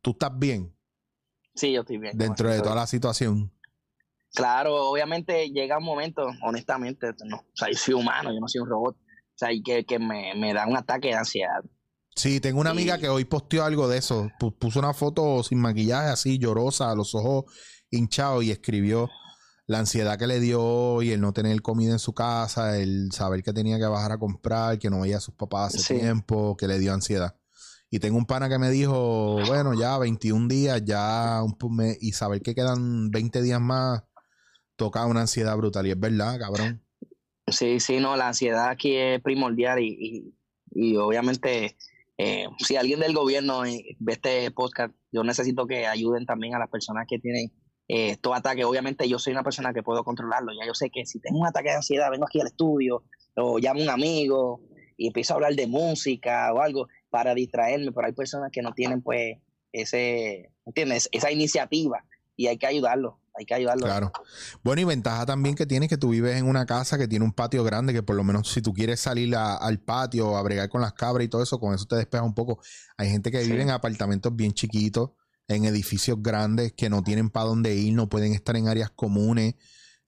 Tú 0.00 0.12
estás 0.12 0.30
bien 0.38 0.74
Sí, 1.54 1.72
yo 1.72 1.80
estoy 1.80 1.98
bien. 1.98 2.16
dentro 2.16 2.48
de 2.50 2.60
toda 2.60 2.74
la 2.74 2.86
situación. 2.86 3.52
Claro, 4.34 4.90
obviamente 4.90 5.48
llega 5.50 5.78
un 5.78 5.84
momento, 5.84 6.26
honestamente, 6.42 7.08
no, 7.24 7.36
o 7.38 7.44
sea, 7.54 7.68
yo 7.70 7.78
soy 7.78 7.94
humano, 7.94 8.32
yo 8.32 8.40
no 8.40 8.48
soy 8.48 8.60
un 8.60 8.68
robot, 8.68 8.96
o 8.96 8.98
sea, 9.34 9.52
y 9.52 9.62
que, 9.62 9.84
que 9.86 9.98
me, 9.98 10.34
me 10.36 10.52
da 10.52 10.66
un 10.66 10.76
ataque 10.76 11.08
de 11.08 11.14
ansiedad. 11.14 11.62
Sí, 12.14 12.40
tengo 12.40 12.60
una 12.60 12.70
amiga 12.70 12.98
que 12.98 13.08
hoy 13.08 13.24
posteó 13.26 13.64
algo 13.64 13.88
de 13.88 13.98
eso. 13.98 14.28
Pu- 14.40 14.54
Puso 14.58 14.78
una 14.78 14.92
foto 14.94 15.42
sin 15.42 15.58
maquillaje, 15.58 16.08
así 16.08 16.38
llorosa, 16.38 16.94
los 16.94 17.14
ojos 17.14 17.44
hinchados 17.96 18.44
y 18.44 18.50
escribió 18.50 19.10
la 19.66 19.80
ansiedad 19.80 20.16
que 20.18 20.26
le 20.28 20.38
dio 20.38 21.02
y 21.02 21.10
el 21.10 21.20
no 21.20 21.32
tener 21.32 21.60
comida 21.60 21.92
en 21.92 21.98
su 21.98 22.12
casa, 22.14 22.78
el 22.78 23.10
saber 23.12 23.42
que 23.42 23.52
tenía 23.52 23.78
que 23.78 23.86
bajar 23.86 24.12
a 24.12 24.18
comprar, 24.18 24.78
que 24.78 24.88
no 24.90 25.00
veía 25.00 25.16
a 25.16 25.20
sus 25.20 25.34
papás 25.34 25.74
hace 25.74 25.94
Sí. 25.94 26.00
tiempo, 26.00 26.56
que 26.56 26.68
le 26.68 26.78
dio 26.78 26.92
ansiedad. 26.94 27.36
Y 27.90 27.98
tengo 27.98 28.16
un 28.18 28.26
pana 28.26 28.48
que 28.48 28.58
me 28.58 28.70
dijo, 28.70 29.38
bueno, 29.46 29.72
ya 29.78 29.96
21 29.98 30.48
días, 30.48 30.82
ya 30.84 31.40
un 31.44 31.56
pu- 31.58 31.70
me- 31.70 31.96
y 32.00 32.12
saber 32.12 32.42
que 32.42 32.54
quedan 32.54 33.10
20 33.10 33.42
días 33.42 33.60
más, 33.60 34.02
toca 34.76 35.04
una 35.06 35.22
ansiedad 35.22 35.56
brutal. 35.56 35.86
Y 35.86 35.90
es 35.90 35.98
verdad, 35.98 36.38
cabrón. 36.38 36.82
Sí, 37.48 37.78
sí, 37.80 37.98
no, 38.00 38.16
la 38.16 38.28
ansiedad 38.28 38.68
aquí 38.68 38.94
es 38.96 39.20
primordial 39.22 39.78
y, 39.80 39.96
y, 40.72 40.90
y 40.92 40.96
obviamente 40.96 41.76
eh, 42.18 42.46
si 42.58 42.76
alguien 42.76 42.98
del 43.00 43.14
gobierno 43.14 43.64
eh, 43.64 43.96
ve 44.00 44.12
este 44.14 44.50
podcast, 44.50 44.92
yo 45.12 45.22
necesito 45.22 45.66
que 45.66 45.86
ayuden 45.86 46.26
también 46.26 46.54
a 46.54 46.58
las 46.58 46.68
personas 46.68 47.06
que 47.08 47.18
tienen 47.20 47.52
eh, 47.88 48.10
estos 48.10 48.36
ataques. 48.36 48.64
Obviamente 48.64 49.08
yo 49.08 49.18
soy 49.18 49.32
una 49.32 49.42
persona 49.42 49.72
que 49.72 49.82
puedo 49.82 50.02
controlarlo, 50.04 50.52
ya 50.58 50.66
yo 50.66 50.74
sé 50.74 50.90
que 50.90 51.06
si 51.06 51.20
tengo 51.20 51.38
un 51.40 51.46
ataque 51.46 51.68
de 51.70 51.76
ansiedad, 51.76 52.10
vengo 52.10 52.24
aquí 52.26 52.40
al 52.40 52.48
estudio 52.48 53.04
o 53.36 53.58
llamo 53.58 53.80
a 53.80 53.84
un 53.84 53.90
amigo 53.90 54.60
y 54.96 55.08
empiezo 55.08 55.34
a 55.34 55.36
hablar 55.36 55.54
de 55.54 55.66
música 55.66 56.52
o 56.52 56.60
algo 56.60 56.88
para 57.10 57.34
distraerme, 57.34 57.92
pero 57.92 58.06
hay 58.06 58.12
personas 58.12 58.50
que 58.52 58.62
no 58.62 58.72
tienen 58.72 59.02
pues 59.02 59.36
ese, 59.72 60.50
¿entiendes? 60.64 61.08
Esa 61.12 61.30
iniciativa 61.30 62.04
y 62.34 62.46
hay 62.48 62.58
que 62.58 62.66
ayudarlo, 62.66 63.20
hay 63.38 63.44
que 63.46 63.54
ayudarlo. 63.54 63.84
Claro. 63.86 64.12
Bueno, 64.62 64.82
y 64.82 64.84
ventaja 64.84 65.24
también 65.26 65.54
que 65.54 65.66
tienes 65.66 65.88
que 65.88 65.96
tú 65.96 66.10
vives 66.10 66.36
en 66.36 66.46
una 66.46 66.66
casa 66.66 66.98
que 66.98 67.08
tiene 67.08 67.24
un 67.24 67.32
patio 67.32 67.62
grande, 67.64 67.92
que 67.92 68.02
por 68.02 68.16
lo 68.16 68.24
menos 68.24 68.50
si 68.50 68.60
tú 68.62 68.72
quieres 68.72 69.00
salir 69.00 69.34
a- 69.36 69.56
al 69.56 69.80
patio 69.80 70.36
a 70.36 70.42
bregar 70.42 70.68
con 70.68 70.80
las 70.80 70.92
cabras 70.94 71.24
y 71.24 71.28
todo 71.28 71.42
eso, 71.42 71.58
con 71.60 71.74
eso 71.74 71.86
te 71.86 71.96
despejas 71.96 72.26
un 72.26 72.34
poco. 72.34 72.60
Hay 72.96 73.08
gente 73.10 73.30
que 73.30 73.42
Sí. 73.42 73.50
vive 73.50 73.62
en 73.62 73.70
apartamentos 73.70 74.34
bien 74.34 74.52
chiquitos, 74.52 75.10
en 75.48 75.64
edificios 75.64 76.22
grandes, 76.22 76.72
que 76.72 76.90
no 76.90 77.02
tienen 77.02 77.30
para 77.30 77.46
dónde 77.46 77.74
ir, 77.74 77.94
no 77.94 78.08
pueden 78.08 78.32
estar 78.32 78.56
en 78.56 78.68
áreas 78.68 78.90
comunes, 78.90 79.54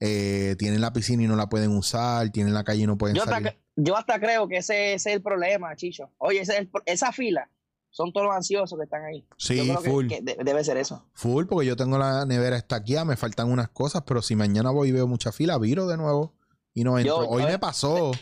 eh, 0.00 0.56
tienen 0.58 0.80
la 0.80 0.92
piscina 0.92 1.22
y 1.22 1.26
no 1.26 1.36
la 1.36 1.48
pueden 1.48 1.70
usar, 1.76 2.30
tienen 2.30 2.54
la 2.54 2.64
calle 2.64 2.82
y 2.82 2.86
no 2.86 2.98
pueden 2.98 3.16
Yo 3.16 3.22
hasta, 3.22 3.34
salir. 3.34 3.48
cre- 3.52 3.58
yo 3.76 3.96
hasta 3.96 4.18
creo 4.20 4.48
que 4.48 4.58
ese, 4.58 4.94
ese 4.94 5.10
es 5.10 5.16
el 5.16 5.22
problema, 5.22 5.74
Chicho. 5.76 6.10
Oye, 6.18 6.40
ese 6.40 6.52
es 6.54 6.58
el 6.60 6.68
pro- 6.68 6.82
esa 6.86 7.12
fila 7.12 7.50
son 7.90 8.12
todos 8.12 8.26
los 8.26 8.36
ansiosos 8.36 8.78
que 8.78 8.84
están 8.84 9.02
ahí. 9.04 9.26
Sí, 9.38 9.56
Yo 9.56 9.64
creo 9.64 9.80
full. 9.92 10.06
que 10.08 10.20
de- 10.22 10.36
debe 10.44 10.62
ser 10.62 10.76
eso. 10.76 11.08
Full, 11.14 11.46
porque 11.46 11.66
yo 11.66 11.74
tengo 11.76 11.98
la 11.98 12.26
nevera 12.26 12.56
estaqueada, 12.56 13.04
me 13.04 13.16
faltan 13.16 13.50
unas 13.50 13.68
cosas, 13.70 14.02
pero 14.06 14.20
si 14.22 14.36
mañana 14.36 14.70
voy 14.70 14.88
y 14.88 14.92
veo 14.92 15.06
mucha 15.08 15.32
fila, 15.32 15.56
viro 15.58 15.86
de 15.88 15.96
nuevo 15.96 16.34
y 16.74 16.84
no 16.84 16.98
entro. 16.98 17.22
Yo- 17.22 17.28
hoy 17.28 17.42
yo- 17.42 17.48
me 17.48 17.58
pasó, 17.58 18.12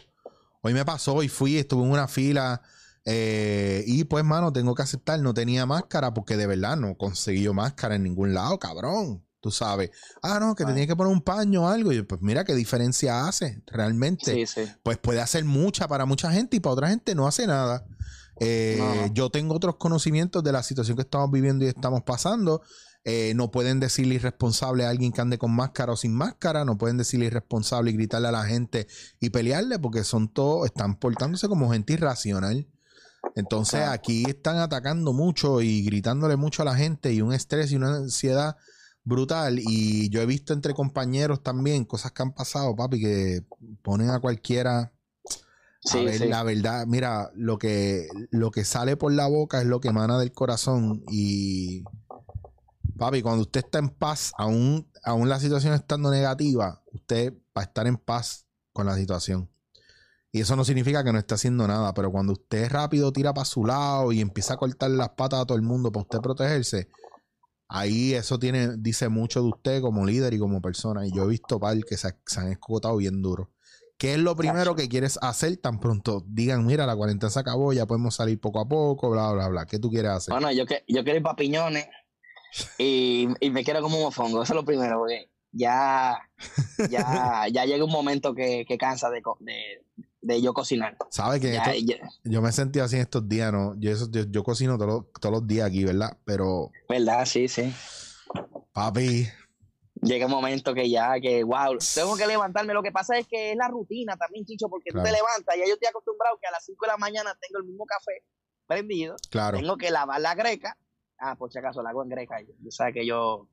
hoy 0.63 0.73
me 0.73 0.85
pasó 0.85 1.23
y 1.23 1.29
fui, 1.29 1.57
estuve 1.59 1.85
en 1.85 1.91
una 1.91 2.09
fila 2.09 2.63
eh, 3.09 3.85
y 3.87 4.03
pues, 4.05 4.25
mano, 4.25 4.53
tengo 4.53 4.75
que 4.75 4.83
aceptar, 4.83 5.21
no 5.21 5.33
tenía 5.33 5.65
máscara 5.65 6.13
porque 6.13 6.37
de 6.37 6.49
verdad 6.49 6.77
no 6.77 6.97
conseguí 6.97 7.41
yo 7.43 7.55
máscara 7.55 7.95
en 7.95 8.03
ningún 8.03 8.35
lado, 8.35 8.59
cabrón. 8.59 9.25
Tú 9.41 9.53
sabes, 9.53 9.91
ah, 10.23 10.41
no, 10.41 10.57
que 10.57 10.65
te 10.65 10.71
Ay. 10.71 10.75
tienes 10.75 10.89
que 10.89 10.97
poner 10.97 11.13
un 11.13 11.21
paño 11.21 11.63
o 11.65 11.69
algo. 11.69 11.93
Y 11.93 12.03
pues 12.03 12.21
mira 12.21 12.45
qué 12.45 12.53
diferencia 12.57 13.29
hace 13.29 13.63
realmente 13.67 14.35
Sí, 14.35 14.47
sí. 14.47 14.73
pues 14.83 14.99
puede 14.99 15.21
hacer 15.21 15.45
mucha 15.45 15.87
para 15.87 16.05
mucha 16.05 16.33
gente 16.33 16.57
y 16.57 16.61
para 16.61 16.73
otra 16.73 16.89
gente 16.89 17.15
no 17.15 17.29
hace 17.29 17.47
nada. 17.47 17.87
Eh, 18.41 18.77
no. 18.81 19.15
Yo 19.15 19.31
tengo 19.31 19.55
otros 19.55 19.77
conocimientos 19.77 20.43
de 20.43 20.51
la 20.51 20.65
situación 20.65 20.97
que 20.97 21.03
estamos 21.03 21.31
viviendo 21.31 21.65
y 21.65 21.69
estamos 21.69 22.03
pasando. 22.03 22.61
Eh, 23.05 23.35
no 23.37 23.53
pueden 23.53 23.79
decirle 23.79 24.17
irresponsable 24.17 24.85
a 24.85 24.91
alguien 24.91 25.13
que 25.13 25.21
ande 25.21 25.39
con 25.39 25.55
máscara 25.55 25.93
o 25.93 25.97
sin 25.97 26.13
máscara. 26.13 26.65
No 26.65 26.77
pueden 26.77 26.97
decirle 26.97 27.27
irresponsable 27.27 27.93
y 27.93 27.95
gritarle 27.95 28.27
a 28.27 28.33
la 28.33 28.47
gente 28.47 28.89
y 29.21 29.31
pelearle 29.31 29.79
porque 29.79 30.03
son 30.03 30.27
todos, 30.27 30.67
están 30.67 30.97
portándose 30.99 31.47
como 31.47 31.71
gente 31.71 31.93
irracional. 31.93 32.67
Entonces 33.35 33.83
aquí 33.83 34.25
están 34.27 34.57
atacando 34.59 35.13
mucho 35.13 35.61
y 35.61 35.83
gritándole 35.85 36.37
mucho 36.37 36.63
a 36.63 36.65
la 36.65 36.75
gente 36.75 37.13
y 37.13 37.21
un 37.21 37.33
estrés 37.33 37.71
y 37.73 37.77
una 37.77 37.95
ansiedad 37.97 38.57
brutal. 39.05 39.59
Y 39.61 40.09
yo 40.11 40.21
he 40.23 40.27
visto 40.27 40.53
entre 40.53 40.75
compañeros 40.75 41.43
también 41.43 41.85
cosas 41.85 42.13
que 42.13 42.23
han 42.23 42.33
pasado, 42.33 42.75
papi, 42.75 43.01
que 43.01 43.45
ponen 43.83 44.11
a 44.11 44.21
cualquiera 44.21 44.81
a 44.81 44.93
Sí, 45.81 46.05
ver, 46.05 46.19
sí. 46.19 46.29
la 46.29 46.43
verdad, 46.43 46.85
mira, 46.87 47.31
lo 47.35 47.59
que, 47.59 48.09
lo 48.31 48.51
que 48.51 48.65
sale 48.65 48.97
por 48.97 49.13
la 49.13 49.29
boca 49.29 49.61
es 49.61 49.67
lo 49.67 49.81
que 49.81 49.89
emana 49.89 50.19
del 50.19 50.33
corazón. 50.33 51.05
Y 51.11 51.85
papi, 52.99 53.23
cuando 53.23 53.43
usted 53.43 53.65
está 53.65 53.79
en 53.79 53.91
paz, 53.91 54.33
aún, 54.37 54.91
aún 55.05 55.29
la 55.29 55.39
situación 55.39 55.75
estando 55.75 56.11
negativa, 56.11 56.83
usted 56.93 57.35
va 57.57 57.63
a 57.63 57.65
estar 57.65 57.87
en 57.87 57.99
paz 57.99 58.47
con 58.73 58.87
la 58.87 58.97
situación. 58.97 59.49
Y 60.37 60.41
eso 60.41 60.55
no 60.55 60.67
significa 60.67 61.03
que 61.03 61.13
no 61.13 61.19
esté 61.19 61.33
haciendo 61.33 61.67
nada, 61.67 61.95
pero 61.95 62.13
cuando 62.13 62.35
usted 62.35 62.69
rápido 62.69 63.11
tira 63.11 63.33
para 63.33 63.47
su 63.47 63.65
lado 63.65 64.13
y 64.13 64.21
empieza 64.21 64.53
a 64.53 64.57
cortar 64.59 64.91
las 64.91 65.09
patas 65.09 65.41
a 65.41 65.47
todo 65.47 65.57
el 65.57 65.63
mundo 65.63 65.91
para 65.91 66.03
usted 66.03 66.21
protegerse, 66.21 66.91
ahí 67.69 68.13
eso 68.13 68.39
tiene, 68.39 68.77
dice 68.77 69.09
mucho 69.09 69.41
de 69.41 69.49
usted 69.49 69.81
como 69.81 70.05
líder 70.05 70.35
y 70.35 70.39
como 70.39 70.61
persona. 70.61 71.07
Y 71.07 71.11
yo 71.11 71.25
he 71.25 71.29
visto 71.29 71.59
par 71.59 71.83
que 71.83 71.97
se, 71.97 72.19
se 72.27 72.41
han 72.41 72.53
escotado 72.53 72.99
bien 72.99 73.23
duro. 73.23 73.51
¿Qué 73.97 74.13
es 74.13 74.19
lo 74.19 74.37
primero 74.37 74.77
que 74.77 74.91
quieres 74.91 75.19
hacer 75.23 75.57
tan 75.57 75.81
pronto? 75.81 76.23
Digan, 76.27 76.67
mira, 76.67 76.85
la 76.85 76.97
cuarentena 76.97 77.31
se 77.31 77.41
acabó, 77.41 77.73
ya 77.73 77.87
podemos 77.87 78.15
salir 78.15 78.39
poco 78.39 78.61
a 78.61 78.69
poco, 78.69 79.09
bla, 79.09 79.33
bla, 79.33 79.49
bla. 79.49 79.65
¿Qué 79.65 79.79
tú 79.79 79.89
quieres 79.89 80.11
hacer? 80.11 80.35
Bueno, 80.35 80.53
yo, 80.53 80.67
que, 80.67 80.85
yo 80.87 81.03
quiero 81.03 81.17
ir 81.17 81.23
para 81.23 81.37
Piñones 81.37 81.89
y, 82.77 83.29
y 83.41 83.49
me 83.49 83.65
quiero 83.65 83.81
como 83.81 83.97
un 83.97 84.03
mofongo. 84.03 84.43
Eso 84.43 84.53
es 84.53 84.57
lo 84.57 84.67
primero, 84.67 84.99
porque 84.99 85.31
ya, 85.53 86.19
ya, 86.91 87.47
ya 87.51 87.65
llega 87.65 87.87
un 87.87 87.91
momento 87.91 88.35
que, 88.35 88.67
que 88.69 88.77
cansa 88.77 89.09
de, 89.09 89.23
de 90.27 90.43
yo 90.43 90.53
cocinar. 90.53 90.97
¿Sabes 91.11 91.41
que 91.41 91.53
Ya, 91.53 91.63
esto- 91.63 91.87
ya- 91.87 92.09
yo 92.25 92.43
me 92.43 92.49
he 92.49 92.53
sentido 92.53 92.85
así 92.85 92.97
en 92.97 93.03
estos 93.03 93.29
días, 93.29 93.53
¿no? 93.53 93.75
Yo, 93.79 93.91
eso- 93.93 94.11
yo, 94.11 94.23
yo 94.29 94.43
cocino 94.43 94.77
todos 94.77 94.89
los- 95.05 95.13
todos 95.21 95.33
los 95.37 95.47
días 95.47 95.69
aquí, 95.69 95.85
¿verdad? 95.85 96.17
Pero, 96.25 96.71
¿Verdad? 96.89 97.25
Sí, 97.27 97.49
sí. 97.49 97.73
papi, 98.73 99.29
Llega 100.03 100.27
un 100.27 100.33
momento 100.33 100.75
que 100.75 100.91
ya, 100.91 101.19
que 101.21 101.43
wow, 101.43 101.79
tengo 101.95 102.17
que 102.17 102.27
levantarme. 102.27 102.75
Lo 102.75 102.83
que 102.83 102.93
pasa 102.93 103.17
es 103.19 103.27
que 103.27 103.53
es 103.53 103.57
la 103.57 103.67
rutina 103.69 104.15
también, 104.17 104.45
Chicho, 104.45 104.69
porque 104.69 104.91
Claro. 104.91 105.05
tú 105.09 105.11
te 105.11 105.17
levantas. 105.17 105.57
Ya 105.57 105.67
yo 105.67 105.73
estoy 105.73 105.89
acostumbrado 105.89 106.37
que 106.41 106.47
a 106.47 106.51
las 106.51 106.65
5 106.65 106.85
de 106.85 106.93
la 106.93 106.97
mañana 106.99 107.35
tengo 107.41 107.59
el 107.61 107.65
mismo 107.65 107.87
café 107.87 108.23
prendido. 108.67 109.17
claro. 109.31 109.57
Tengo 109.59 109.77
que 109.79 109.91
lavar 109.91 110.21
la 110.21 110.35
greca. 110.35 110.77
Ah, 111.19 111.35
por 111.35 111.51
si 111.51 111.59
acaso 111.59 111.83
la 111.83 111.91
hago 111.91 112.03
en 112.03 112.11
greca. 112.11 112.37
Yo 112.43 112.71
sabes 112.71 112.93
que 112.93 113.07
yo. 113.07 113.49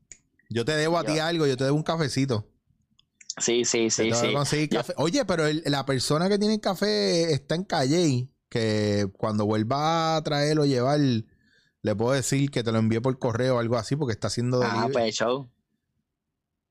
Yo 0.50 0.66
te 0.66 0.74
debo 0.76 0.98
a 0.98 1.06
ti 1.06 1.18
algo, 1.18 1.48
yo 1.48 1.56
te 1.56 1.64
debo 1.64 1.78
un 1.78 1.84
cafecito. 1.84 2.46
Sí, 3.40 3.66
sí, 3.66 3.90
sí, 3.90 4.12
sí. 4.46 4.68
café. 4.70 4.94
Oye, 4.98 5.26
pero 5.26 5.46
el- 5.48 5.64
la 5.66 5.86
persona 5.86 6.30
que 6.30 6.38
tiene 6.38 6.56
el 6.56 6.60
café 6.60 7.34
está 7.34 7.56
en 7.56 7.64
Calle, 7.64 8.30
que 8.50 9.08
cuando 9.18 9.46
vuelva 9.46 10.16
a 10.18 10.24
traerlo 10.24 10.66
llevar, 10.66 11.00
le 11.00 11.96
puedo 11.96 12.12
decir 12.12 12.52
que 12.52 12.64
te 12.64 12.72
lo 12.72 12.78
envíe 12.80 13.00
por 13.02 13.18
correo 13.18 13.56
o 13.56 13.60
algo 13.60 13.76
así, 13.78 13.96
porque 13.96 14.14
está 14.14 14.28
haciendo 14.28 14.62
Ah, 14.64 14.88
pues 14.92 15.06
de 15.06 15.12
show. 15.12 15.50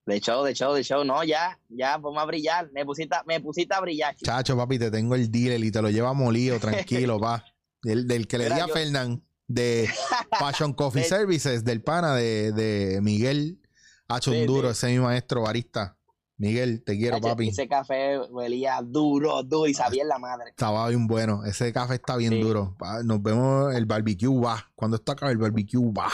De 0.06 0.20
show, 0.20 0.44
de 0.44 0.52
show, 0.54 0.74
de 0.74 0.82
show. 0.82 1.04
No, 1.04 1.22
ya, 1.22 1.58
ya, 1.68 1.96
vamos 1.96 2.20
a 2.22 2.26
brillar. 2.26 2.70
Me 2.72 2.84
pusiste, 2.84 3.16
me 3.26 3.40
pusiste 3.40 3.74
a 3.74 3.80
brillar. 3.80 4.14
chico. 4.16 4.30
Chacho, 4.30 4.56
papi, 4.56 4.78
te 4.78 4.90
tengo 4.90 5.14
el 5.14 5.30
dealer 5.30 5.62
y 5.62 5.70
te 5.70 5.80
lo 5.82 5.90
lleva 5.90 6.12
molido, 6.12 6.58
tranquilo, 6.58 7.18
pa. 7.20 7.44
Del, 7.82 8.06
del 8.06 8.26
que 8.28 8.38
le 8.38 8.46
di 8.46 8.52
a 8.60 8.66
yo- 8.66 8.72
Fernán, 8.74 9.24
de 9.48 9.88
Passion 10.40 10.72
Coffee 10.72 11.02
Del- 11.02 11.08
Services, 11.08 11.64
del 11.64 11.82
pana 11.82 12.14
de, 12.14 12.52
de 12.52 13.00
Miguel 13.00 13.60
Hacho 14.08 14.30
Sí, 14.32 14.40
un 14.40 14.46
duro, 14.46 14.68
sí. 14.68 14.78
ese 14.78 14.92
es 14.92 14.98
mi 15.00 15.04
maestro 15.04 15.42
barista. 15.42 15.96
Miguel, 16.42 16.82
te 16.82 16.96
quiero, 16.98 17.20
papi. 17.20 17.50
Ese 17.50 17.68
café 17.68 18.18
huelía 18.18 18.80
duro, 18.82 19.44
duro 19.44 19.68
y 19.68 19.74
sabía 19.74 20.02
en 20.02 20.08
la 20.08 20.18
madre. 20.18 20.50
Estaba 20.50 20.88
bien 20.88 21.06
bueno. 21.06 21.44
Ese 21.44 21.72
café 21.72 21.94
está 21.94 22.16
bien 22.16 22.32
Sí. 22.32 22.40
duro. 22.40 22.76
Nos 23.04 23.22
vemos 23.22 23.72
el 23.76 23.86
barbecue 23.86 24.28
va. 24.28 24.68
Cuando 24.74 24.96
está 24.96 25.12
acá 25.12 25.30
el 25.30 25.38
barbecue 25.38 25.78
va. 25.96 26.08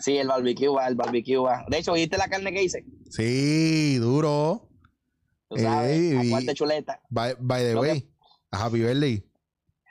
Sí, 0.00 0.16
el 0.18 0.28
barbecue 0.28 0.68
va, 0.68 0.86
el 0.86 0.94
barbecue 0.94 1.36
va. 1.38 1.64
De 1.68 1.78
hecho, 1.78 1.94
¿viste 1.94 2.16
la 2.16 2.28
carne 2.28 2.52
que 2.52 2.62
hice? 2.62 2.84
Sí, 3.10 3.96
duro. 3.98 4.68
Tú 5.48 5.58
sabes, 5.58 5.98
Ey, 5.98 6.32
a 6.48 6.54
chuleta. 6.54 7.00
By, 7.10 7.34
by 7.40 7.60
the 7.64 7.70
que- 7.70 7.76
way, 7.76 8.10
a 8.52 8.64
Happy 8.66 8.78
Birthday. 8.78 9.24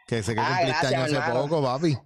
Que 0.08 0.24
sé 0.24 0.36
que 0.36 0.40
Ah, 0.40 0.56
cumpliste 0.60 0.88
gracias, 0.88 1.04
año 1.04 1.20
hace 1.20 1.32
poco, 1.34 1.62
papi. 1.62 1.98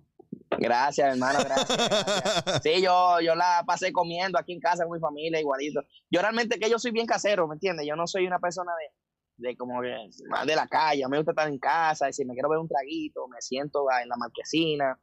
Gracias, 0.63 1.13
hermano, 1.13 1.39
gracias. 1.43 1.77
gracias. 1.77 2.61
Sí, 2.63 2.81
yo, 2.81 3.19
yo 3.19 3.35
la 3.35 3.63
pasé 3.67 3.91
comiendo 3.91 4.39
aquí 4.39 4.53
en 4.53 4.61
casa 4.61 4.85
con 4.85 4.93
mi 4.93 5.01
familia, 5.01 5.39
igualito. 5.39 5.81
Yo 6.09 6.21
realmente 6.21 6.57
que 6.57 6.69
yo 6.69 6.79
soy 6.79 6.91
bien 6.91 7.05
casero, 7.05 7.47
¿me 7.49 7.55
entiendes? 7.55 7.85
Yo 7.85 7.97
no 7.97 8.07
soy 8.07 8.25
una 8.25 8.39
persona 8.39 8.71
de, 8.79 9.49
de 9.49 9.57
como 9.57 9.81
que 9.81 9.93
más 10.29 10.47
de 10.47 10.55
la 10.55 10.67
calle. 10.67 11.03
A 11.03 11.07
mí 11.07 11.11
me 11.11 11.17
gusta 11.17 11.31
estar 11.31 11.49
en 11.49 11.59
casa 11.59 12.09
y 12.09 12.13
si 12.13 12.23
me 12.23 12.33
quiero 12.33 12.49
ver 12.49 12.59
un 12.59 12.69
traguito, 12.69 13.27
me 13.27 13.41
siento 13.41 13.85
en 14.01 14.07
la 14.07 14.15
marquesina 14.15 14.97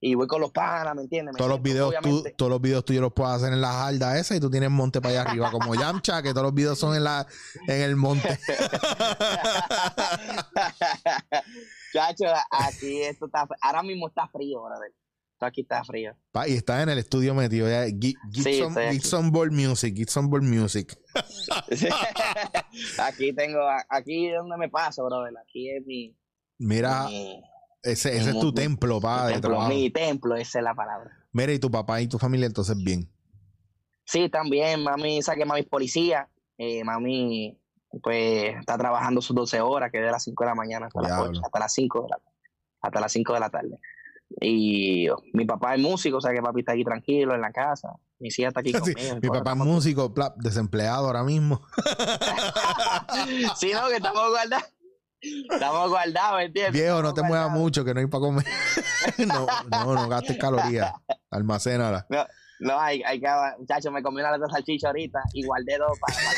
y 0.00 0.16
voy 0.16 0.26
con 0.26 0.40
los 0.40 0.50
panas, 0.50 0.94
¿me 0.96 1.02
entiendes? 1.02 1.34
Me 1.34 1.38
todos 1.38 1.50
los 1.50 1.62
videos 1.62 1.94
tú, 2.02 2.24
todos 2.36 2.50
los 2.50 2.60
videos 2.60 2.84
tuyos 2.84 3.00
los 3.00 3.12
puedes 3.12 3.34
hacer 3.34 3.52
en 3.52 3.60
la 3.60 3.72
jarda 3.72 4.18
esa 4.18 4.34
y 4.34 4.40
tú 4.40 4.50
tienes 4.50 4.70
monte 4.70 5.00
para 5.00 5.20
allá 5.20 5.30
arriba 5.30 5.50
como 5.52 5.74
Yamcha 5.74 6.20
que 6.20 6.30
todos 6.30 6.42
los 6.42 6.54
videos 6.54 6.78
son 6.78 6.96
en 6.96 7.04
la 7.04 7.26
en 7.68 7.80
el 7.80 7.96
monte 7.96 8.28
Chacho, 11.96 12.24
aquí 12.50 13.02
esto 13.02 13.26
está, 13.26 13.46
ahora 13.62 13.82
mismo 13.82 14.08
está 14.08 14.28
frío, 14.28 14.62
brother. 14.62 14.92
Esto 15.32 15.46
aquí 15.46 15.62
está 15.62 15.82
frío. 15.84 16.14
Pa, 16.32 16.46
y 16.48 16.52
estás 16.52 16.82
en 16.82 16.88
el 16.90 16.98
estudio 16.98 17.34
metido 17.34 17.68
ya 17.68 17.86
Gi- 17.86 18.14
Gibson, 18.32 19.30
Ball 19.32 19.50
Music 19.50 19.94
Gibson 19.96 20.28
Ball 20.30 20.42
Music 20.42 20.94
aquí 22.98 23.32
tengo, 23.34 23.58
aquí 23.88 24.26
es 24.28 24.34
donde 24.36 24.56
me 24.56 24.68
paso, 24.68 25.04
brother. 25.04 25.32
Aquí 25.42 25.70
es 25.70 25.84
mi, 25.86 26.16
mira 26.58 27.06
mi- 27.08 27.42
ese, 27.82 28.16
ese 28.16 28.30
es 28.30 28.38
tu 28.40 28.52
templo 28.52 29.00
pa 29.00 29.22
mi 29.22 29.26
de 29.28 29.32
templo, 29.34 29.50
trabajo 29.50 29.68
mi 29.70 29.90
templo, 29.90 30.36
esa 30.36 30.58
es 30.58 30.64
la 30.64 30.74
palabra. 30.74 31.10
mira 31.32 31.52
y 31.52 31.58
tu 31.58 31.70
papá 31.70 32.00
y 32.00 32.08
tu 32.08 32.18
familia 32.18 32.46
entonces 32.46 32.76
bien 32.82 33.10
Sí, 34.04 34.28
también, 34.28 34.82
mami, 34.84 35.20
saqué 35.20 35.44
mami 35.44 35.62
policía. 35.64 36.28
Eh, 36.58 36.84
mami, 36.84 37.58
pues, 38.02 38.56
está 38.58 38.76
trabajando 38.78 39.20
sus 39.20 39.34
12 39.36 39.60
horas, 39.60 39.90
que 39.90 39.98
es 39.98 40.04
de 40.04 40.10
las 40.10 40.22
5 40.24 40.44
de 40.44 40.50
la 40.50 40.54
mañana 40.54 40.86
hasta 40.86 41.00
las, 41.02 41.10
Diablo. 41.10 41.30
8, 41.30 41.40
hasta 41.44 41.58
las 41.58 41.72
5 41.72 42.02
de 42.02 42.08
la 42.08 42.18
hasta 42.82 43.00
las 43.00 43.12
5 43.12 43.32
de 43.34 43.40
la 43.40 43.50
tarde. 43.50 43.80
Y 44.40 45.08
oh, 45.08 45.16
mi 45.32 45.44
papá 45.44 45.74
es 45.74 45.80
músico, 45.80 46.18
o 46.18 46.20
sea 46.20 46.32
que 46.32 46.42
papi 46.42 46.60
está 46.60 46.72
aquí 46.72 46.84
tranquilo 46.84 47.34
en 47.34 47.40
la 47.40 47.52
casa. 47.52 47.94
Mi 48.18 48.28
hija 48.28 48.48
está 48.48 48.60
aquí 48.60 48.72
Sí, 48.84 48.94
conmigo. 48.94 49.16
mi 49.22 49.28
papá 49.28 49.52
es 49.52 49.56
músico 49.58 50.12
desempleado 50.36 51.06
ahora 51.06 51.22
mismo 51.22 51.60
sí, 53.56 53.72
no, 53.72 53.88
que 53.88 53.96
estamos 53.96 54.30
guardados. 54.30 54.72
Estamos 55.50 55.90
guardados, 55.90 56.42
¿entiendes? 56.42 56.72
viejo 56.72 57.02
no 57.02 57.12
te 57.14 57.22
muevas 57.22 57.50
mucho 57.50 57.84
que 57.84 57.94
no 57.94 58.00
hay 58.00 58.06
para 58.06 58.20
comer 58.20 58.44
no 59.26 59.46
no 59.70 59.94
no 59.94 60.08
gastes 60.08 60.36
calorías 60.38 60.92
almacénala 61.30 62.06
No, 62.60 62.78
hay, 62.78 63.02
hay 63.02 63.20
que, 63.20 63.28
muchachos, 63.58 63.92
me 63.92 64.02
comí 64.02 64.20
una 64.20 64.30
lata 64.30 64.44
de 64.44 64.52
salchicha 64.52 64.88
ahorita 64.88 65.22
y 65.32 65.44
guardé 65.44 65.78
dos 65.78 65.98
para, 65.98 66.14
para 66.14 66.30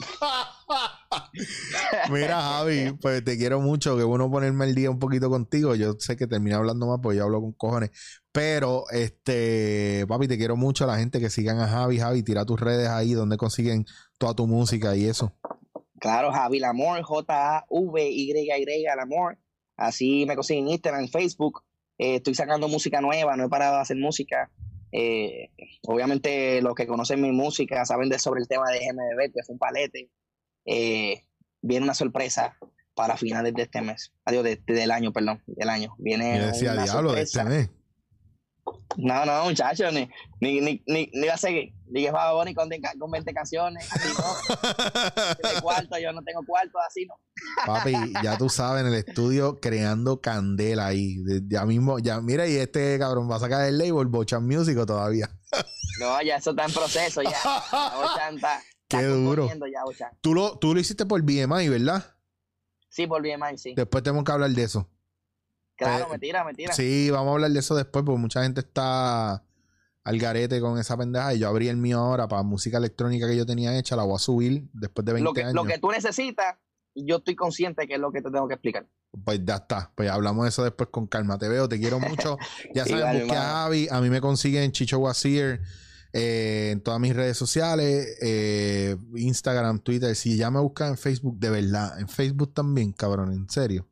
Mira, 2.10 2.40
Javi, 2.40 2.92
pues 3.00 3.24
te 3.24 3.36
quiero 3.36 3.60
mucho. 3.60 3.96
Que 3.96 4.04
bueno 4.04 4.30
ponerme 4.30 4.66
el 4.66 4.74
día 4.74 4.90
un 4.90 4.98
poquito 4.98 5.30
contigo. 5.30 5.74
Yo 5.74 5.94
sé 5.98 6.16
que 6.16 6.26
terminé 6.26 6.54
hablando 6.54 6.86
más 6.86 6.98
porque 7.02 7.18
yo 7.18 7.24
hablo 7.24 7.40
con 7.40 7.52
cojones. 7.52 7.90
Pero, 8.32 8.84
este, 8.90 10.04
papi, 10.08 10.28
te 10.28 10.38
quiero 10.38 10.56
mucho. 10.56 10.86
La 10.86 10.98
gente 10.98 11.20
que 11.20 11.30
sigan 11.30 11.60
a 11.60 11.68
Javi, 11.68 11.98
Javi, 11.98 12.22
tira 12.22 12.44
tus 12.44 12.60
redes 12.60 12.88
ahí 12.88 13.12
donde 13.12 13.36
consiguen 13.36 13.86
toda 14.18 14.34
tu 14.34 14.46
música 14.46 14.94
y 14.96 15.06
eso. 15.06 15.32
Claro, 15.98 16.32
Javi 16.32 16.60
Lamor, 16.60 17.02
J-A-V-Y-Y, 17.02 18.84
Lamor. 18.96 19.38
Así 19.76 20.24
me 20.26 20.36
consiguen 20.36 20.66
en 20.66 20.72
Instagram, 20.72 21.02
en 21.02 21.08
Facebook. 21.08 21.62
Eh, 21.98 22.16
estoy 22.16 22.34
sacando 22.34 22.68
música 22.68 23.00
nueva, 23.00 23.36
no 23.36 23.44
he 23.44 23.48
parado 23.48 23.76
de 23.76 23.82
hacer 23.82 23.96
música. 23.96 24.50
Eh, 24.92 25.50
obviamente, 25.82 26.60
los 26.62 26.74
que 26.74 26.86
conocen 26.86 27.20
mi 27.20 27.32
música 27.32 27.84
saben 27.84 28.08
de 28.08 28.18
sobre 28.18 28.40
el 28.40 28.48
tema 28.48 28.70
de 28.70 28.78
GMB, 28.80 29.32
que 29.34 29.42
fue 29.44 29.52
un 29.54 29.58
palete. 29.58 30.10
Eh, 30.64 31.24
viene 31.62 31.84
una 31.84 31.94
sorpresa 31.94 32.56
para 32.94 33.16
finales 33.16 33.54
de 33.54 33.62
este 33.62 33.80
mes. 33.82 34.12
Adiós, 34.24 34.44
de, 34.44 34.56
de- 34.66 34.74
del 34.74 34.90
año, 34.90 35.12
perdón, 35.12 35.42
del 35.46 35.68
año. 35.68 35.94
Viene 35.98 36.38
Yo 36.38 36.46
decía, 36.46 36.72
una 36.72 36.84
diablo, 36.84 37.12
de 37.12 37.22
este 37.22 37.44
mes. 37.44 37.70
No, 38.96 39.24
no, 39.24 39.44
muchachos, 39.44 39.92
ni, 39.92 40.08
ni, 40.40 40.60
ni, 40.60 40.82
ni, 40.86 41.10
ni 41.12 41.26
va 41.28 41.34
a 41.34 41.38
seguir. 41.38 41.72
Dije 41.86 42.10
Bad 42.10 42.34
Bunny 42.34 42.54
con, 42.54 42.68
con 42.98 43.10
20 43.10 43.32
canciones, 43.32 43.88
así 43.92 44.08
no. 44.18 44.54
De 45.54 45.60
cuarto, 45.62 45.98
yo 45.98 46.12
no 46.12 46.22
tengo 46.22 46.40
cuarto, 46.46 46.78
así 46.86 47.06
no. 47.06 47.14
Papi, 47.66 47.92
ya 48.22 48.36
tú 48.36 48.48
sabes, 48.48 48.82
en 48.82 48.88
el 48.88 48.94
estudio 48.94 49.60
creando 49.60 50.20
candela 50.20 50.86
ahí. 50.86 51.16
Ya 51.48 51.64
mismo, 51.66 51.98
ya, 51.98 52.20
mira, 52.20 52.46
y 52.48 52.56
este 52.56 52.98
cabrón 52.98 53.30
va 53.30 53.36
a 53.36 53.40
sacar 53.40 53.66
el 53.66 53.78
label 53.78 54.06
Bochan 54.06 54.46
Music 54.46 54.76
todavía. 54.86 55.28
No, 55.98 56.22
ya 56.22 56.36
eso 56.36 56.50
está 56.50 56.64
en 56.64 56.72
proceso, 56.72 57.20
ya. 57.20 57.36
Bochan 57.94 58.36
está, 58.36 58.62
Qué 58.88 59.02
duro. 59.02 59.42
componiendo 59.42 59.66
ya, 59.66 59.84
Bochan. 59.84 60.08
Tú 60.22 60.32
lo, 60.32 60.56
tú 60.58 60.72
lo 60.72 60.80
hiciste 60.80 61.04
por 61.04 61.20
BMI, 61.20 61.68
¿verdad? 61.68 62.16
Sí, 62.88 63.06
por 63.06 63.20
BMI, 63.20 63.58
sí. 63.58 63.74
Después 63.76 64.02
tenemos 64.02 64.24
que 64.24 64.32
hablar 64.32 64.48
de 64.50 64.62
eso. 64.62 64.88
Claro, 65.80 66.04
eh, 66.04 66.08
me 66.12 66.18
tira, 66.18 66.44
me 66.44 66.54
tira. 66.54 66.72
Sí, 66.74 67.10
vamos 67.10 67.30
a 67.30 67.32
hablar 67.32 67.50
de 67.50 67.58
eso 67.58 67.74
después, 67.74 68.04
porque 68.04 68.20
mucha 68.20 68.42
gente 68.42 68.60
está 68.60 69.42
al 70.04 70.18
garete 70.18 70.60
con 70.60 70.78
esa 70.78 70.96
pendeja. 70.96 71.34
Y 71.34 71.38
yo 71.38 71.48
abrí 71.48 71.68
el 71.68 71.78
mío 71.78 71.98
ahora 71.98 72.28
para 72.28 72.42
música 72.42 72.76
electrónica 72.78 73.26
que 73.26 73.36
yo 73.36 73.46
tenía 73.46 73.76
hecha, 73.78 73.96
la 73.96 74.02
voy 74.02 74.16
a 74.16 74.18
subir 74.18 74.68
después 74.74 75.04
de 75.06 75.14
20 75.14 75.24
lo, 75.24 75.32
que, 75.32 75.42
años. 75.42 75.54
lo 75.54 75.64
que 75.64 75.78
tú 75.78 75.90
necesitas, 75.90 76.56
yo 76.94 77.16
estoy 77.16 77.34
consciente 77.34 77.86
que 77.86 77.94
es 77.94 78.00
lo 78.00 78.12
que 78.12 78.20
te 78.20 78.30
tengo 78.30 78.46
que 78.46 78.54
explicar. 78.54 78.86
Pues 79.24 79.40
ya 79.44 79.56
está. 79.56 79.90
Pues 79.94 80.10
hablamos 80.10 80.44
de 80.44 80.50
eso 80.50 80.62
después 80.62 80.90
con 80.90 81.06
calma. 81.06 81.38
Te 81.38 81.48
veo, 81.48 81.68
te 81.68 81.80
quiero 81.80 81.98
mucho. 81.98 82.36
Ya 82.74 82.84
Igual, 82.86 83.20
busque 83.20 83.36
a. 83.36 83.42
Javi. 83.42 83.88
A 83.90 84.00
mí 84.00 84.10
me 84.10 84.20
consiguen 84.20 84.70
Chicho 84.72 84.98
Wazir 84.98 85.62
eh, 86.12 86.70
en 86.72 86.80
todas 86.80 87.00
mis 87.00 87.14
redes 87.14 87.36
sociales, 87.36 88.18
eh, 88.20 88.96
Instagram, 89.16 89.80
Twitter. 89.80 90.14
Si 90.14 90.36
ya 90.36 90.50
me 90.50 90.60
buscan 90.60 90.90
en 90.90 90.98
Facebook, 90.98 91.38
de 91.38 91.50
verdad, 91.50 91.98
en 91.98 92.08
Facebook 92.08 92.52
también, 92.52 92.92
cabrón, 92.92 93.32
en 93.32 93.48
serio. 93.48 93.89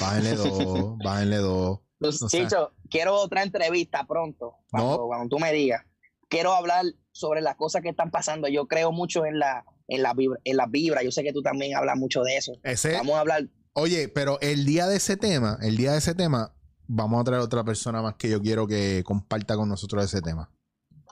Bájenle 0.00 0.34
dos, 0.36 0.98
bájenle 1.04 1.36
dos. 1.36 1.80
Pues. 1.98 2.20
Chicho, 2.28 2.72
quiero 2.90 3.16
otra 3.16 3.42
entrevista 3.42 4.06
pronto, 4.06 4.56
cuando, 4.70 4.96
No. 4.96 5.06
cuando 5.06 5.28
tú 5.28 5.38
me 5.38 5.52
digas. 5.52 5.84
Quiero 6.28 6.52
hablar 6.52 6.84
sobre 7.10 7.40
las 7.40 7.56
cosas 7.56 7.82
que 7.82 7.88
están 7.88 8.10
pasando. 8.10 8.48
Yo 8.48 8.66
creo 8.66 8.92
mucho 8.92 9.24
en 9.26 9.38
la 9.38 9.64
en 9.88 10.02
la 10.02 10.12
vibra, 10.12 10.38
en 10.44 10.56
la 10.56 10.66
vibra. 10.66 11.02
Yo 11.02 11.10
sé 11.10 11.22
que 11.22 11.32
tú 11.32 11.42
también 11.42 11.74
hablas 11.74 11.96
mucho 11.96 12.22
de 12.22 12.36
eso. 12.36 12.52
Ese, 12.62 12.92
Vamos 12.92 13.14
a 13.16 13.20
hablar. 13.20 13.48
Oye, 13.72 14.08
pero 14.08 14.38
el 14.42 14.66
día 14.66 14.86
de 14.86 14.96
ese 14.96 15.16
tema, 15.16 15.58
el 15.62 15.76
día 15.78 15.92
de 15.92 15.98
ese 15.98 16.14
tema, 16.14 16.54
vamos 16.86 17.20
a 17.20 17.24
traer 17.24 17.40
otra 17.40 17.64
persona 17.64 18.02
más 18.02 18.14
que 18.16 18.28
yo 18.28 18.40
quiero 18.42 18.66
que 18.66 19.02
comparta 19.04 19.56
con 19.56 19.68
nosotros 19.68 20.04
ese 20.04 20.20
tema. 20.20 20.50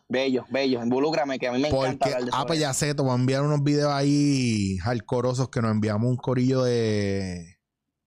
Bello, 0.09 0.45
bello. 0.51 0.83
Involúcrame, 0.83 1.39
que 1.39 1.49
a 1.49 1.53
mí 1.53 1.61
me 1.61 1.69
encanta 1.69 1.89
Porque, 1.91 2.05
hablar 2.05 2.23
de 2.25 2.29
eso. 2.29 2.39
ah, 2.39 2.47
pues 2.47 2.61
ya 2.61 2.73
sé, 2.75 2.95
te 2.95 3.03
voy 3.03 3.13
a 3.13 3.15
enviar 3.15 3.43
unos 3.43 3.63
videos 3.65 3.91
ahí 3.93 4.77
hardcorosos 4.79 5.49
que 5.49 5.63
nos 5.63 5.71
enviamos 5.73 6.09
un 6.09 6.17
corillo 6.17 6.63
de, 6.63 7.56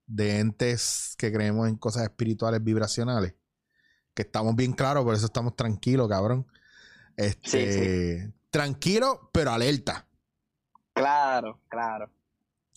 de 0.09 0.39
entes 0.39 1.13
que 1.17 1.31
creemos 1.31 1.69
en 1.69 1.75
cosas 1.75 2.03
espirituales 2.03 2.63
vibracionales. 2.63 3.35
Que 4.13 4.23
estamos 4.23 4.55
bien 4.55 4.73
claros, 4.73 5.03
por 5.05 5.15
eso 5.15 5.27
estamos 5.27 5.55
tranquilos, 5.55 6.09
cabrón. 6.09 6.47
Este, 7.15 8.33
Tranquilo, 8.49 9.29
pero 9.31 9.51
alerta. 9.51 10.07
Claro, 10.93 11.61
claro. 11.69 12.11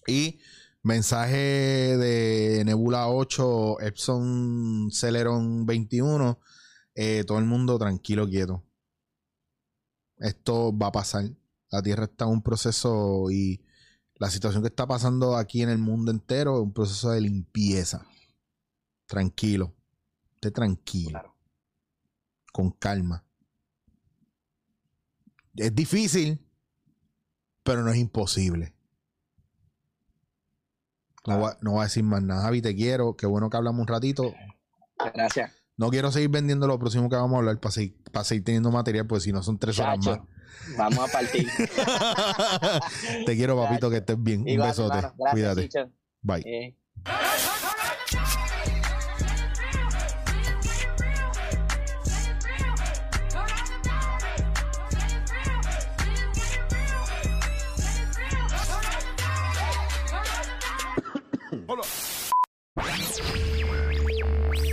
Y 0.07 0.41
mensaje 0.83 1.97
de 1.97 2.63
Nebula 2.67 3.09
8, 3.09 3.81
Epson 3.81 4.91
Celeron 4.93 5.65
21. 5.65 6.39
eh, 6.95 7.25
todo 7.27 7.39
el 7.39 7.47
mundo 7.47 7.79
tranquilo, 7.79 8.29
quieto. 8.29 8.63
Esto 10.19 10.77
va 10.77 10.89
a 10.89 10.93
pasar. 10.93 11.25
La 11.71 11.83
Tierra 11.83 12.05
está 12.05 12.27
en 12.27 12.33
un 12.33 12.43
proceso 12.43 13.31
y 13.31 13.65
la 14.23 14.31
situación 14.31 14.63
que 14.63 14.69
está 14.69 14.87
pasando 14.87 15.37
aquí 15.37 15.63
en 15.63 15.69
el 15.69 15.79
mundo 15.79 16.13
entero 16.13 16.55
es 16.55 16.63
un 16.63 16.73
proceso 16.73 17.11
de 17.11 17.21
limpieza. 17.21 18.07
Tranquilo. 19.07 19.75
Esté 20.35 20.53
tranquilo. 20.53 21.11
Claro. 21.11 21.35
Con 22.53 22.71
calma. 22.71 23.25
Es 25.57 25.75
difícil, 25.75 26.41
pero 27.65 27.83
no 27.83 27.91
es 27.91 27.97
imposible. 27.97 28.73
No, 31.27 31.39
voy, 31.39 31.51
a- 31.51 31.59
no 31.61 31.73
voy 31.73 31.81
a 31.81 31.85
decir 31.85 32.05
más 32.05 32.23
nada. 32.23 32.43
Javi, 32.43 32.63
te 32.63 32.77
quiero. 32.77 33.17
Qué 33.17 33.27
bueno 33.27 33.51
que 33.51 33.57
hablamos 33.57 33.81
un 33.81 33.89
ratito. 33.89 34.33
Gracias. 35.15 35.51
No 35.77 35.91
quiero 35.91 36.13
seguir 36.13 36.29
vendiendo 36.29 36.69
lo 36.69 36.79
próximo 36.79 37.09
que 37.11 37.17
vamos 37.17 37.35
a 37.35 37.39
hablar 37.39 37.59
para 37.59 37.73
seguir, 37.73 38.01
para 38.13 38.23
seguir 38.23 38.45
teniendo 38.45 38.71
material, 38.71 39.09
porque 39.09 39.23
si 39.25 39.33
no 39.33 39.43
son 39.43 39.59
tres 39.59 39.81
horas 39.81 39.99
Chacho, 39.99 40.29
vamos 40.77 41.09
a 41.09 41.13
partir. 41.13 41.49
Te 43.27 43.37
quiero, 43.37 43.57
papito, 43.63 43.91
que 43.91 43.99
estés 43.99 44.23
bien. 44.23 44.47
Igual, 44.47 44.69
un 44.69 44.71
besote. 44.71 44.97
hermano. 44.99 45.15
Gracias, 45.19 45.33
Cuídate. 45.33 45.63
Chicho. 45.69 45.91
Bye. 46.23 46.43
Eh, 46.47 46.77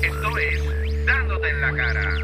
Esto 0.03 0.37
es 0.37 1.05
Dándote 1.05 1.49
en 1.49 1.61
la 1.61 1.73
cara. 1.75 2.15